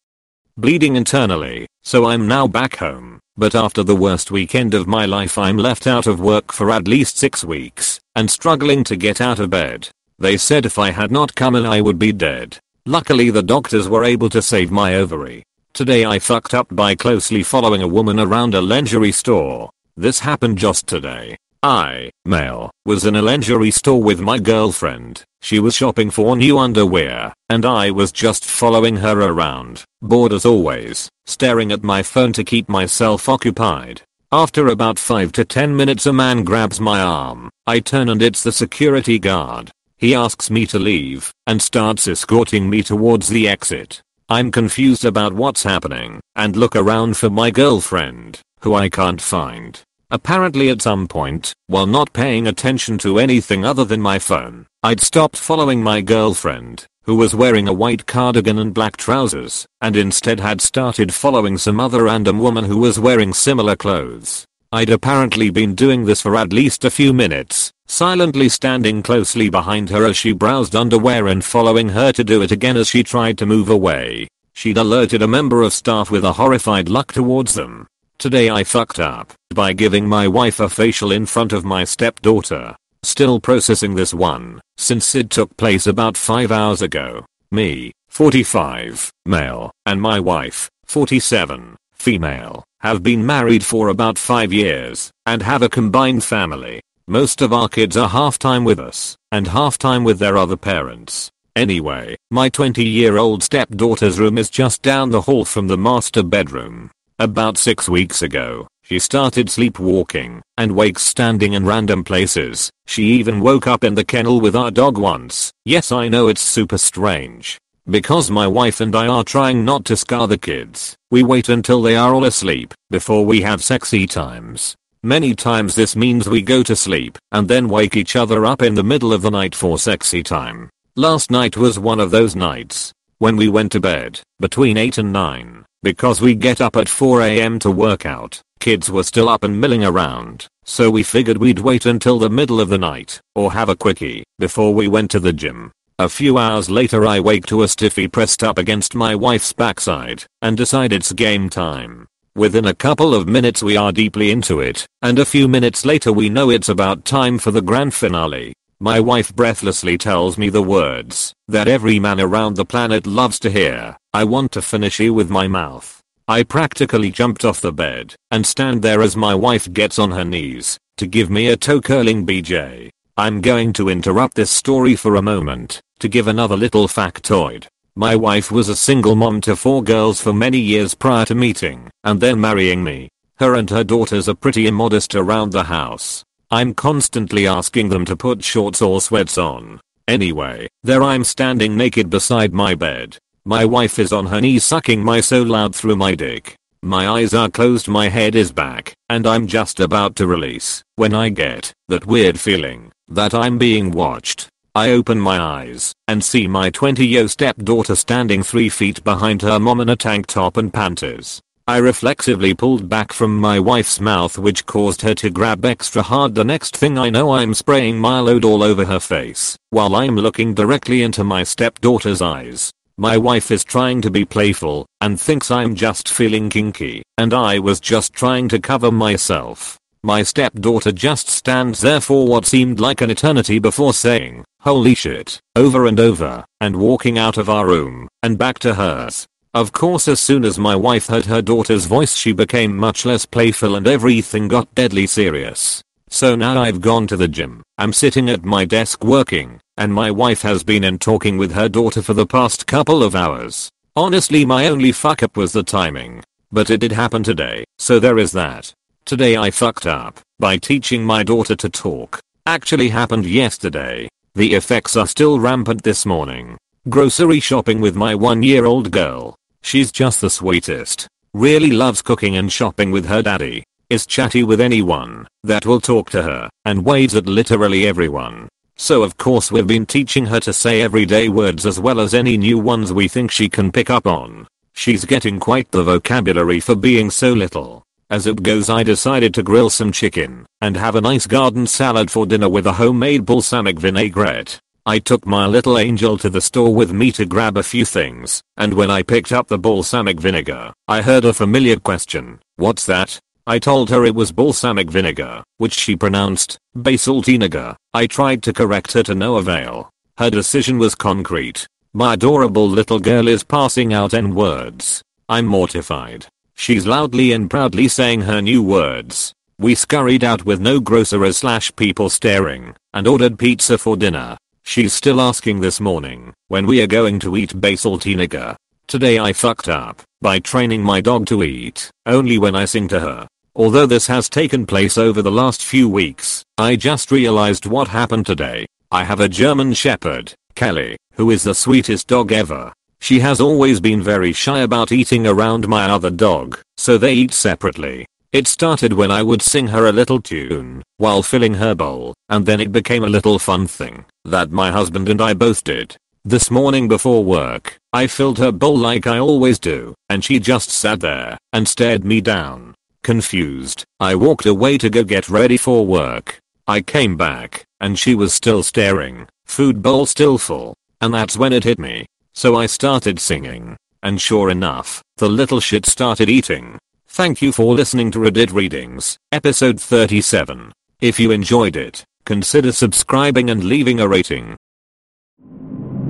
bleeding 0.57 0.97
internally, 0.97 1.67
so 1.83 2.07
I'm 2.07 2.29
now 2.29 2.47
back 2.47 2.77
home. 2.77 3.19
But 3.37 3.55
after 3.55 3.83
the 3.83 3.97
worst 3.97 4.31
weekend 4.31 4.75
of 4.75 4.87
my 4.87 5.07
life 5.07 5.39
I'm 5.39 5.57
left 5.57 5.87
out 5.87 6.07
of 6.07 6.21
work 6.21 6.53
for 6.53 6.71
at 6.71 6.87
least 6.87 7.19
6 7.19 7.45
weeks 7.45 7.99
and 8.15 8.31
struggling 8.31 8.85
to 8.85 8.97
get 8.97 9.21
out 9.21 9.39
of 9.39 9.51
bed. 9.51 9.89
They 10.19 10.37
said 10.37 10.67
if 10.67 10.79
I 10.79 10.91
had 10.91 11.11
not 11.11 11.35
come 11.35 11.57
in 11.57 11.67
I 11.67 11.81
would 11.81 11.99
be 11.99 12.13
dead. 12.13 12.59
Luckily 12.87 13.31
the 13.31 13.43
doctors 13.43 13.89
were 13.89 14.05
able 14.05 14.29
to 14.31 14.43
save 14.43 14.71
my 14.71 14.95
ovary. 14.95 15.43
Today 15.73 16.05
I 16.05 16.19
fucked 16.19 16.55
up 16.55 16.69
by 16.71 16.95
closely 16.95 17.43
following 17.43 17.83
a 17.83 17.89
woman 17.89 18.19
around 18.19 18.55
a 18.55 18.61
lingerie 18.61 19.13
store 19.13 19.71
this 20.01 20.21
happened 20.21 20.57
just 20.57 20.87
today. 20.87 21.37
I, 21.63 22.11
male, 22.25 22.71
was 22.87 23.05
in 23.05 23.17
a 23.17 23.21
lingerie 23.21 23.71
store 23.71 24.03
with 24.03 24.19
my 24.19 24.39
girlfriend. 24.39 25.25
She 25.43 25.59
was 25.59 25.75
shopping 25.75 26.11
for 26.11 26.37
new 26.37 26.59
underwear, 26.59 27.35
and 27.51 27.67
I 27.67 27.91
was 27.91 28.11
just 28.11 28.47
following 28.47 28.97
her 28.97 29.21
around, 29.21 29.85
bored 30.01 30.33
as 30.33 30.47
always, 30.47 31.11
staring 31.27 31.71
at 31.71 31.83
my 31.83 32.03
phone 32.03 32.33
to 32.33 32.45
keep 32.45 32.67
myself 32.67 33.29
occupied. 33.29 34.01
After 34.33 34.69
about 34.69 34.99
5 34.99 35.33
to 35.33 35.45
10 35.45 35.77
minutes 35.77 36.07
a 36.07 36.15
man 36.15 36.45
grabs 36.45 36.81
my 36.81 37.03
arm. 37.03 37.51
I 37.67 37.81
turn 37.81 38.09
and 38.09 38.23
it's 38.23 38.43
the 38.43 38.53
security 38.53 39.19
guard. 39.19 39.71
He 39.99 40.15
asks 40.15 40.51
me 40.51 40.65
to 40.65 40.79
leave 40.79 41.31
and 41.47 41.61
starts 41.61 42.09
escorting 42.09 42.71
me 42.71 42.83
towards 42.83 43.29
the 43.29 43.47
exit. 43.49 44.01
I'm 44.33 44.53
confused 44.53 45.05
about 45.05 45.33
what's 45.33 45.65
happening 45.65 46.21
and 46.37 46.55
look 46.55 46.77
around 46.77 47.17
for 47.17 47.29
my 47.29 47.51
girlfriend, 47.51 48.41
who 48.61 48.77
I 48.77 48.89
can't 48.89 49.21
find. 49.21 49.83
Apparently 50.09 50.69
at 50.69 50.83
some 50.83 51.09
point, 51.09 51.53
while 51.67 51.89
not 51.89 52.13
paying 52.13 52.47
attention 52.47 52.97
to 52.99 53.19
anything 53.19 53.65
other 53.65 53.85
than 53.85 54.01
my 54.01 54.21
phone, 54.21 54.67
I'd 54.85 55.01
stopped 55.01 55.37
following 55.37 55.83
my 55.83 56.01
girlfriend, 56.01 56.87
who 57.03 57.17
was 57.17 57.35
wearing 57.35 57.67
a 57.67 57.73
white 57.73 58.07
cardigan 58.07 58.61
and 58.61 58.73
black 58.73 58.97
trousers, 58.97 59.67
and 59.81 59.97
instead 59.97 60.39
had 60.39 60.61
started 60.61 61.13
following 61.13 61.59
some 61.59 61.81
other 61.81 62.05
random 62.05 62.39
woman 62.39 62.67
who 62.67 62.79
was 62.79 63.01
wearing 63.01 63.35
similar 63.35 63.75
clothes. 63.75 64.47
I'd 64.73 64.91
apparently 64.91 65.51
been 65.51 65.75
doing 65.75 66.05
this 66.05 66.23
for 66.23 66.37
at 66.37 66.53
least 66.53 66.85
a 66.85 66.91
few 66.91 67.13
minutes, 67.13 67.73
silently 67.87 68.49
standing 68.49 69.03
closely 69.03 69.51
behind 69.51 69.91
her 69.91 70.07
as 70.07 70.17
she 70.17 70.33
browsed 70.33 70.77
underwear 70.77 71.27
and 71.27 71.45
following 71.45 71.89
her 71.91 72.13
to 72.13 72.25
do 72.25 72.43
it 72.43 72.53
again 72.53 72.77
as 72.77 72.89
she 72.89 73.03
tried 73.03 73.37
to 73.39 73.47
move 73.47 73.69
away. 73.69 74.29
She'd 74.53 74.79
alerted 74.79 75.23
a 75.23 75.29
member 75.29 75.63
of 75.63 75.73
staff 75.73 76.11
with 76.11 76.25
a 76.25 76.35
horrified 76.35 76.89
look 76.89 77.13
towards 77.13 77.55
them, 77.55 77.87
Today 78.21 78.51
I 78.51 78.65
fucked 78.65 79.01
up 79.01 79.33
by 79.55 79.73
giving 79.73 80.07
my 80.07 80.29
wife 80.29 80.61
a 80.61 80.69
facial 80.69 81.11
in 81.11 81.25
front 81.25 81.55
of 81.55 81.65
my 81.65 81.85
stepdaughter. 81.85 82.77
Still 83.03 83.41
processing 83.41 83.95
this 83.95 84.13
one, 84.13 84.61
since 84.77 85.15
it 85.15 85.31
took 85.31 85.57
place 85.57 85.87
about 85.87 86.19
5 86.19 86.53
hours 86.53 86.83
ago. 86.83 87.25
Me, 87.51 87.93
45, 88.11 89.11
male, 89.25 89.71
and 89.87 90.03
my 90.03 90.21
wife, 90.21 90.69
47, 90.85 91.77
female, 91.95 92.63
have 92.81 93.03
been 93.03 93.25
married 93.25 93.65
for 93.65 93.89
about 93.89 94.19
5 94.19 94.53
years, 94.53 95.11
and 95.27 95.43
have 95.43 95.63
a 95.63 95.69
combined 95.69 96.25
family. 96.25 96.81
Most 97.07 97.43
of 97.43 97.53
our 97.53 97.69
kids 97.69 97.97
are 97.97 98.09
half 98.09 98.39
time 98.39 98.65
with 98.65 98.79
us, 98.79 99.17
and 99.33 99.49
half 99.49 99.77
time 99.77 100.05
with 100.05 100.19
their 100.19 100.37
other 100.37 100.57
parents. 100.57 101.31
Anyway, 101.57 102.17
my 102.31 102.49
20 102.49 102.83
year 102.83 103.19
old 103.19 103.43
stepdaughter's 103.43 104.19
room 104.19 104.39
is 104.39 104.49
just 104.49 104.81
down 104.83 105.11
the 105.11 105.23
hall 105.23 105.45
from 105.45 105.67
the 105.69 105.77
master 105.77 106.23
bedroom. 106.23 106.91
About 107.19 107.59
6 107.59 107.89
weeks 107.89 108.23
ago, 108.23 108.67
she 108.83 108.99
started 108.99 109.51
sleepwalking 109.51 110.41
and 110.57 110.73
wakes 110.73 111.03
standing 111.03 111.53
in 111.53 111.67
random 111.67 112.03
places. 112.03 112.71
She 112.87 113.05
even 113.19 113.41
woke 113.41 113.67
up 113.67 113.85
in 113.85 113.95
the 113.95 114.05
kennel 114.05 114.41
with 114.41 114.57
our 114.57 114.71
dog 114.71 114.97
once. 114.97 115.53
Yes 115.65 115.93
I 115.93 116.09
know 116.09 116.29
it's 116.29 116.41
super 116.41 116.79
strange. 116.79 117.59
Because 117.89 118.31
my 118.31 118.47
wife 118.47 118.81
and 118.81 118.95
I 118.95 119.07
are 119.07 119.25
trying 119.25 119.65
not 119.65 119.85
to 119.87 119.97
scar 119.97 120.29
the 120.29 120.39
kids, 120.39 120.97
we 121.11 121.23
wait 121.23 121.49
until 121.49 121.81
they 121.81 121.97
are 121.97 122.15
all 122.15 122.25
asleep 122.25 122.75
before 122.91 123.25
we 123.25 123.41
have 123.41 123.65
sexy 123.65 124.07
times. 124.07 124.77
Many 125.03 125.35
times 125.35 125.75
this 125.75 125.97
means 125.97 126.29
we 126.29 126.43
go 126.43 126.63
to 126.63 126.77
sleep 126.77 127.17
and 127.33 127.49
then 127.49 127.71
wake 127.71 127.97
each 127.97 128.17
other 128.17 128.45
up 128.45 128.61
in 128.61 128.75
the 128.75 128.85
middle 128.85 129.15
of 129.15 129.23
the 129.23 129.31
night 129.31 129.55
for 129.55 129.79
sexy 129.79 130.23
time. 130.23 130.69
Last 130.95 131.31
night 131.31 131.57
was 131.57 131.79
one 131.79 132.01
of 132.01 132.11
those 132.11 132.37
nights. 132.37 132.93
When 133.19 133.37
we 133.37 133.49
went 133.49 133.73
to 133.73 133.81
bed, 133.81 134.21
between 134.39 134.77
8 134.77 134.99
and 134.99 135.13
9, 135.13 135.65
because 135.83 136.21
we 136.21 136.35
get 136.35 136.61
up 136.61 136.77
at 136.77 136.87
4am 136.87 137.61
to 137.61 137.71
work 137.71 138.05
out, 138.05 138.41
kids 138.61 138.91
were 138.91 139.03
still 139.03 139.29
up 139.29 139.43
and 139.43 139.59
milling 139.59 139.85
around, 139.85 140.47
so 140.65 140.91
we 140.91 141.03
figured 141.03 141.39
we'd 141.39 141.59
wait 141.59 141.87
until 141.87 142.19
the 142.19 142.29
middle 142.29 142.61
of 142.61 142.69
the 142.69 142.79
night, 142.79 143.21
or 143.35 143.53
have 143.53 143.71
a 143.71 143.77
quickie, 143.77 144.23
before 144.39 144.75
we 144.75 144.89
went 144.89 145.11
to 145.11 145.21
the 145.21 145.33
gym. 145.33 145.73
A 146.01 146.09
few 146.09 146.39
hours 146.39 146.71
later 146.71 147.07
I 147.07 147.21
wake 147.21 147.45
to 147.49 147.63
a 147.63 147.69
stiffy 147.69 148.09
pressed 148.09 148.43
up 148.43 148.57
against 148.57 148.95
my 148.95 149.15
wife's 149.15 149.53
backside, 149.53 150.25
and 150.41 150.57
decide 150.57 150.95
it's 150.95 151.13
game 151.13 151.51
time. 151.51 152.07
Within 152.35 152.65
a 152.65 152.75
couple 152.75 153.15
of 153.15 153.29
minutes 153.29 153.63
we 153.63 153.77
are 153.77 153.93
deeply 153.93 154.31
into 154.31 154.61
it, 154.61 154.87
and 155.03 155.19
a 155.19 155.27
few 155.27 155.47
minutes 155.47 155.85
later 155.85 156.11
we 156.11 156.31
know 156.31 156.49
it's 156.49 156.71
about 156.71 157.05
time 157.05 157.39
for 157.39 157.51
the 157.51 157.61
grand 157.61 157.93
finale. 157.93 158.55
My 158.81 158.99
wife 158.99 159.37
breathlessly 159.37 159.99
tells 159.99 160.39
me 160.39 160.49
the 160.49 160.63
words 160.63 161.35
that 161.49 161.69
every 161.69 161.99
man 161.99 162.19
around 162.19 162.57
the 162.57 162.65
planet 162.65 163.07
loves 163.07 163.39
to 163.41 163.51
hear. 163.51 163.95
I 164.15 164.25
want 164.25 164.53
to 164.53 164.63
finish 164.63 165.01
you 165.01 165.13
with 165.13 165.29
my 165.29 165.49
mouth. 165.49 166.01
I 166.27 166.45
practically 166.45 167.11
jumped 167.11 167.45
off 167.45 167.61
the 167.61 167.75
bed 167.75 168.15
and 168.31 168.47
stand 168.47 168.81
there 168.81 169.03
as 169.03 169.17
my 169.19 169.35
wife 169.35 169.71
gets 169.71 169.99
on 169.99 170.13
her 170.13 170.25
knees 170.25 170.79
to 170.97 171.07
give 171.07 171.29
me 171.29 171.49
a 171.49 171.59
toe 171.59 171.83
curling 171.83 172.25
BJ. 172.25 172.89
I'm 173.19 173.43
going 173.43 173.75
to 173.75 173.91
interrupt 173.91 174.35
this 174.37 174.51
story 174.51 174.97
for 174.97 175.17
a 175.17 175.21
moment 175.21 175.83
to 176.01 176.09
give 176.09 176.27
another 176.27 176.57
little 176.57 176.89
factoid. 176.89 177.67
My 177.95 178.17
wife 178.17 178.51
was 178.51 178.69
a 178.69 178.77
single 178.77 179.15
mom 179.15 179.41
to 179.43 179.57
four 179.57 179.83
girls 179.83 180.21
for 180.21 180.33
many 180.33 180.59
years 180.59 180.95
prior 180.95 181.25
to 181.27 181.35
meeting 181.35 181.91
and 182.05 182.21
then 182.21 182.41
marrying 182.41 182.83
me. 182.83 183.09
Her 183.37 183.55
and 183.55 183.71
her 183.71 183.85
daughters 183.85 184.29
are 184.29 184.35
pretty 184.35 184.67
immodest 184.67 185.15
around 185.15 185.53
the 185.53 185.65
house. 185.65 186.25
I'm 186.51 186.75
constantly 186.75 187.47
asking 187.47 187.89
them 187.89 188.05
to 188.07 188.17
put 188.17 188.45
shorts 188.45 188.83
or 188.83 189.01
sweats 189.01 189.39
on. 189.39 189.81
Anyway, 190.09 190.69
there 190.83 191.03
I'm 191.03 191.25
standing 191.25 191.77
naked 191.77 192.11
beside 192.11 192.53
my 192.53 192.75
bed. 192.75 193.17
My 193.45 193.65
wife 193.65 193.99
is 193.99 194.13
on 194.13 194.27
her 194.27 194.41
knees 194.41 194.65
sucking 194.65 195.03
my 195.03 195.21
so 195.21 195.43
loud 195.43 195.75
through 195.75 195.97
my 195.97 196.15
dick. 196.15 196.57
My 196.83 197.09
eyes 197.09 197.35
are 197.35 197.49
closed 197.49 197.89
my 197.89 198.09
head 198.09 198.35
is 198.35 198.53
back, 198.53 198.95
and 199.09 199.27
I'm 199.27 199.47
just 199.47 199.81
about 199.81 200.17
to 200.17 200.27
release, 200.27 200.83
when 200.97 201.15
I 201.15 201.29
get 201.29 201.73
that 201.89 202.07
weird 202.07 202.41
feeling 202.41 202.91
that 203.09 203.35
I'm 203.35 203.59
being 203.59 203.91
watched. 203.91 204.49
I 204.75 204.91
open 204.91 205.19
my 205.19 205.41
eyes 205.41 205.93
and 206.07 206.23
see 206.23 206.47
my 206.47 206.71
20-year 206.71 207.27
stepdaughter 207.27 207.97
standing 207.97 208.45
3 208.45 208.69
feet 208.69 209.03
behind 209.03 209.43
her 209.43 209.59
mom 209.59 209.81
in 209.81 209.89
a 209.89 209.97
tank 209.97 210.29
top 210.29 210.57
and 210.57 210.73
panties. 210.73 211.41
I 211.67 211.79
reflexively 211.79 212.55
pulled 212.55 212.89
back 212.89 213.13
from 213.13 213.37
my 213.37 213.59
wife's 213.59 214.01
mouth 214.01 214.39
which 214.39 214.67
caused 214.67 215.03
her 215.03 215.15
to 215.15 215.31
grab 215.31 215.65
extra 215.65 216.03
hard 216.03 216.37
the 216.37 216.45
next 216.45 216.77
thing 216.77 216.99
I 216.99 217.11
know 217.11 217.33
I'm 217.33 217.53
spraying 217.53 217.97
Mylode 217.97 218.45
all 218.45 218.63
over 218.63 218.85
her 218.85 219.01
face 219.01 219.57
while 219.71 219.97
I'm 219.97 220.15
looking 220.15 220.55
directly 220.55 221.03
into 221.03 221.25
my 221.25 221.43
stepdaughter's 221.43 222.23
eyes. 222.23 222.71
My 222.97 223.17
wife 223.17 223.51
is 223.51 223.65
trying 223.65 224.01
to 224.03 224.11
be 224.11 224.25
playful 224.25 224.87
and 225.01 225.21
thinks 225.21 225.51
I'm 225.51 225.75
just 225.75 226.09
feeling 226.09 226.49
kinky 226.49 227.03
and 227.19 227.35
I 227.35 227.59
was 227.59 227.81
just 227.81 228.13
trying 228.13 228.49
to 228.51 228.61
cover 228.61 228.93
myself. 228.93 229.80
My 230.03 230.23
stepdaughter 230.23 230.93
just 230.93 231.29
stands 231.29 231.83
there 231.83 232.01
for 232.01 232.27
what 232.27 232.47
seemed 232.47 232.81
like 232.81 233.03
an 233.03 233.11
eternity 233.11 233.59
before 233.59 233.93
saying, 233.93 234.45
holy 234.61 234.95
shit, 234.95 235.39
over 235.55 235.85
and 235.85 236.01
over, 236.01 236.43
and 236.59 236.77
walking 236.77 237.19
out 237.19 237.37
of 237.37 237.51
our 237.51 237.67
room, 237.67 238.09
and 238.23 238.39
back 238.39 238.59
to 238.61 238.75
hers. 238.75 239.27
Of 239.53 239.73
course 239.73 240.09
as 240.09 240.19
soon 240.19 240.47
as 240.47 240.59
my 240.59 240.75
wife 240.75 241.09
heard 241.09 241.27
her 241.27 241.43
daughter's 241.43 241.85
voice 241.85 242.15
she 242.15 242.33
became 242.33 242.75
much 242.75 243.05
less 243.05 243.27
playful 243.27 243.77
and 243.77 243.87
everything 243.87 244.49
got 244.49 244.75
deadly 244.75 245.07
serious. 245.07 245.83
So 246.09 246.35
now 246.35 246.63
I've 246.63 246.81
gone 246.81 247.07
to 247.09 247.17
the 247.19 247.29
gym, 247.29 247.63
I'm 247.77 247.93
sitting 247.93 248.31
at 248.31 248.43
my 248.43 248.65
desk 248.65 249.05
working, 249.05 249.61
and 249.77 249.93
my 249.93 250.11
wife 250.11 250.41
has 250.41 250.65
been 250.65 250.83
in 250.83 250.99
talking 250.99 251.37
with 251.37 251.53
her 251.53 251.69
daughter 251.69 252.01
for 252.01 252.15
the 252.15 252.27
past 252.27 252.67
couple 252.67 253.03
of 253.03 253.15
hours. 253.15 253.69
Honestly 253.95 254.47
my 254.47 254.67
only 254.67 254.93
fuck 254.93 255.23
up 255.23 255.37
was 255.37 255.53
the 255.53 255.63
timing. 255.63 256.23
But 256.51 256.71
it 256.71 256.79
did 256.79 256.93
happen 256.93 257.23
today, 257.23 257.65
so 257.79 258.01
there 258.01 258.19
is 258.19 258.33
that. 258.33 258.73
Today 259.11 259.37
I 259.37 259.51
fucked 259.51 259.89
up 259.89 260.21
by 260.39 260.57
teaching 260.57 261.05
my 261.05 261.25
daughter 261.25 261.57
to 261.57 261.69
talk. 261.69 262.21
Actually 262.47 262.91
happened 262.91 263.27
yesterday. 263.27 264.09
The 264.37 264.55
effects 264.55 264.95
are 264.95 265.09
still 265.09 265.41
rampant 265.41 265.83
this 265.83 266.07
morning. 266.07 266.57
Grocery 266.89 267.41
shopping 267.41 267.81
with 267.81 267.97
my 267.97 268.15
one 268.15 268.45
year 268.45 268.67
old 268.67 268.93
girl. 268.93 269.35
She's 269.63 269.91
just 269.91 270.21
the 270.21 270.31
sweetest. 270.31 271.09
Really 271.35 271.73
loves 271.73 272.03
cooking 272.03 272.37
and 272.37 272.53
shopping 272.53 272.93
with 272.93 273.07
her 273.07 273.21
daddy. 273.21 273.65
Is 273.89 274.07
chatty 274.07 274.45
with 274.45 274.61
anyone 274.61 275.27
that 275.43 275.67
will 275.67 275.81
talk 275.81 276.11
to 276.11 276.23
her 276.23 276.49
and 276.65 276.85
waves 276.85 277.17
at 277.17 277.27
literally 277.27 277.89
everyone. 277.89 278.49
So 278.77 279.03
of 279.03 279.17
course 279.17 279.51
we've 279.51 279.67
been 279.67 279.87
teaching 279.87 280.27
her 280.27 280.39
to 280.39 280.53
say 280.53 280.83
everyday 280.83 281.29
words 281.29 281.67
as 281.67 281.81
well 281.81 281.99
as 281.99 282.15
any 282.15 282.37
new 282.37 282.61
ones 282.61 282.93
we 282.93 283.09
think 283.09 283.33
she 283.33 283.49
can 283.49 283.73
pick 283.73 283.91
up 283.91 284.07
on. 284.07 284.47
She's 284.73 285.05
getting 285.05 285.41
quite 285.41 285.73
the 285.73 285.83
vocabulary 285.83 286.61
for 286.61 286.77
being 286.77 287.11
so 287.11 287.33
little. 287.33 287.83
As 288.11 288.27
it 288.27 288.43
goes 288.43 288.69
I 288.69 288.83
decided 288.83 289.33
to 289.35 289.45
grill 289.45 289.71
some 289.71 289.93
chicken 289.93 290.45
and 290.61 290.77
have 290.77 290.97
a 290.97 291.01
nice 291.01 291.29
garden 291.29 291.65
salad 291.69 292.11
for 292.11 292.27
dinner 292.27 292.49
with 292.49 292.67
a 292.67 292.73
homemade 292.73 293.25
balsamic 293.25 293.79
vinaigrette. 293.79 294.59
I 294.85 294.99
took 294.99 295.25
my 295.27 295.47
little 295.47 295.79
angel 295.79 296.19
to 296.19 296.29
the 296.29 296.41
store 296.41 296.75
with 296.75 296.93
me 296.93 297.13
to 297.13 297.25
grab 297.25 297.57
a 297.57 297.63
few 297.63 297.85
things, 297.85 298.43
and 298.57 298.75
when 298.75 298.91
I 298.91 299.05
picked 299.05 299.31
up 299.31 299.47
the 299.47 299.59
balsamic 299.59 300.19
vinegar, 300.19 300.73
I 300.89 301.03
heard 301.03 301.25
a 301.25 301.33
familiar 301.33 301.77
question, 301.77 302.41
what's 302.57 302.85
that? 302.87 303.21
I 303.47 303.61
told 303.61 303.91
her 303.91 304.05
it 304.05 304.17
was 304.17 304.33
balsamic 304.33 304.91
vinegar, 304.91 305.45
which 305.59 305.75
she 305.75 305.95
pronounced, 305.95 306.59
basil 306.75 307.23
vinegar. 307.23 307.77
I 307.95 308.09
tried 308.09 308.43
to 308.43 308.53
correct 308.53 308.93
her 308.95 309.05
to 309.05 309.15
no 309.15 309.37
avail. 309.37 309.89
Her 310.19 310.31
decision 310.31 310.79
was 310.79 310.97
concrete. 310.97 311.69
My 311.93 312.15
adorable 312.15 312.69
little 312.69 312.99
girl 312.99 313.29
is 313.29 313.45
passing 313.45 313.93
out 313.93 314.15
in 314.15 314.35
words. 314.35 315.01
I'm 315.29 315.47
mortified. 315.47 316.27
She's 316.61 316.87
loudly 316.87 317.33
and 317.33 317.49
proudly 317.49 317.89
saying 317.89 318.21
her 318.21 318.43
new 318.43 318.63
words. 318.63 319.33
We 319.59 319.75
scurried 319.75 320.23
out 320.23 320.45
with 320.45 320.61
no 320.61 320.79
groceries 320.79 321.39
slash 321.39 321.75
people 321.75 322.11
staring 322.11 322.77
and 322.93 323.09
ordered 323.09 323.39
pizza 323.39 323.79
for 323.79 323.97
dinner. 323.97 324.37
She's 324.63 324.93
still 324.93 325.23
asking 325.23 325.61
this 325.61 325.81
morning 325.81 326.35
when 326.49 326.67
we 326.67 326.83
are 326.83 326.87
going 326.87 327.19
to 327.21 327.35
eat 327.39 327.59
basil 327.59 327.97
vinegar. 327.97 328.57
Today 328.89 329.19
I 329.19 329.33
fucked 329.33 329.71
up 329.71 330.03
by 330.21 330.39
training 330.39 330.83
my 330.83 331.01
dog 331.01 331.25
to 331.29 331.43
eat 331.43 331.91
only 332.05 332.37
when 332.37 332.55
I 332.55 332.67
sing 332.67 332.89
to 332.89 333.01
her. 333.01 333.27
Although 333.57 333.87
this 333.87 334.07
has 334.09 334.29
taken 334.29 334.67
place 334.67 334.99
over 334.99 335.23
the 335.23 335.33
last 335.33 335.65
few 335.65 335.89
weeks, 335.89 336.45
I 336.59 336.77
just 336.77 337.11
realized 337.11 337.65
what 337.65 337.89
happened 337.89 338.27
today. 338.27 338.67
I 338.91 339.05
have 339.05 339.21
a 339.21 339.31
German 339.31 339.73
Shepherd, 339.73 340.35
Kelly, 340.57 340.99
who 341.15 341.31
is 341.31 341.43
the 341.43 341.55
sweetest 341.55 342.07
dog 342.07 342.33
ever. 342.33 342.75
She 343.01 343.21
has 343.21 343.41
always 343.41 343.81
been 343.81 344.03
very 344.03 344.33
shy 344.33 344.61
about 344.61 344.93
eating 344.93 345.27
around 345.27 345.67
my 345.67 345.91
other 345.91 346.11
dog, 346.11 346.61
so 346.77 346.97
they 346.97 347.15
eat 347.15 347.33
separately. 347.33 348.07
It 348.33 348.47
started 348.47 348.93
when 348.93 349.11
I 349.11 349.23
would 349.23 349.43
sing 349.43 349.69
her 349.69 349.87
a 349.87 349.93
little 349.93 350.21
tune 350.21 350.85
while 350.99 351.23
filling 351.23 351.55
her 351.55 351.75
bowl, 351.75 352.15
and 352.29 352.47
then 352.47 352.61
it 352.61 352.71
became 352.71 353.03
a 353.03 353.09
little 353.09 353.39
fun 353.39 353.67
thing 353.67 354.05
that 354.25 354.53
my 354.53 354.71
husband 354.71 355.09
and 355.09 355.21
I 355.21 355.35
both 355.35 355.65
did. 355.65 355.97
This 356.25 356.51
morning 356.51 356.87
before 356.87 357.25
work, 357.25 357.79
I 357.93 358.07
filled 358.07 358.39
her 358.39 358.53
bowl 358.53 358.77
like 358.77 359.07
I 359.07 359.19
always 359.19 359.59
do, 359.59 359.95
and 360.09 360.23
she 360.23 360.39
just 360.39 360.71
sat 360.71 361.01
there 361.01 361.39
and 361.53 361.67
stared 361.67 362.05
me 362.05 362.21
down. 362.21 362.75
Confused, 363.03 363.85
I 363.99 364.15
walked 364.15 364.45
away 364.45 364.77
to 364.79 364.91
go 364.91 365.03
get 365.03 365.31
ready 365.31 365.57
for 365.57 365.87
work. 365.87 366.39
I 366.69 366.83
came 366.83 367.17
back, 367.17 367.65
and 367.81 367.99
she 367.99 368.15
was 368.15 368.35
still 368.35 368.63
staring, 368.63 369.27
food 369.47 369.81
bowl 369.83 370.05
still 370.05 370.37
full, 370.37 370.75
and 371.01 371.15
that's 371.15 371.39
when 371.39 371.55
it 371.55 371.65
hit 371.65 371.79
me. 371.79 372.07
So 372.41 372.57
I 372.57 372.65
started 372.65 373.21
singing. 373.21 373.77
And 374.03 374.19
sure 374.19 374.49
enough, 374.49 375.03
the 375.19 375.29
little 375.29 375.61
shit 375.61 375.85
started 375.85 376.31
eating. 376.31 376.79
Thank 377.07 377.43
you 377.43 377.53
for 377.53 377.75
listening 377.75 378.11
to 378.13 378.19
Reddit 378.19 378.55
Readings, 378.55 379.19
episode 379.31 379.79
37. 379.79 380.73
If 381.03 381.21
you 381.21 381.33
enjoyed 381.33 381.77
it, 381.77 382.03
consider 382.25 382.73
subscribing 382.73 383.51
and 383.51 383.65
leaving 383.65 384.01
a 384.01 384.09
rating. 384.09 384.57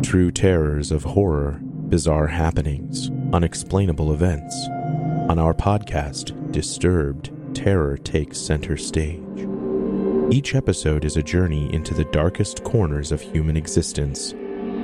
True 0.02 0.30
terrors 0.30 0.92
of 0.92 1.02
horror, 1.02 1.58
bizarre 1.62 2.28
happenings, 2.28 3.10
unexplainable 3.32 4.12
events. 4.12 4.54
On 5.28 5.36
our 5.36 5.52
podcast, 5.52 6.52
Disturbed, 6.52 7.32
terror 7.56 7.98
takes 7.98 8.38
center 8.38 8.76
stage. 8.76 9.48
Each 10.30 10.54
episode 10.54 11.04
is 11.04 11.16
a 11.16 11.24
journey 11.24 11.74
into 11.74 11.92
the 11.92 12.04
darkest 12.12 12.62
corners 12.62 13.10
of 13.10 13.20
human 13.20 13.56
existence 13.56 14.32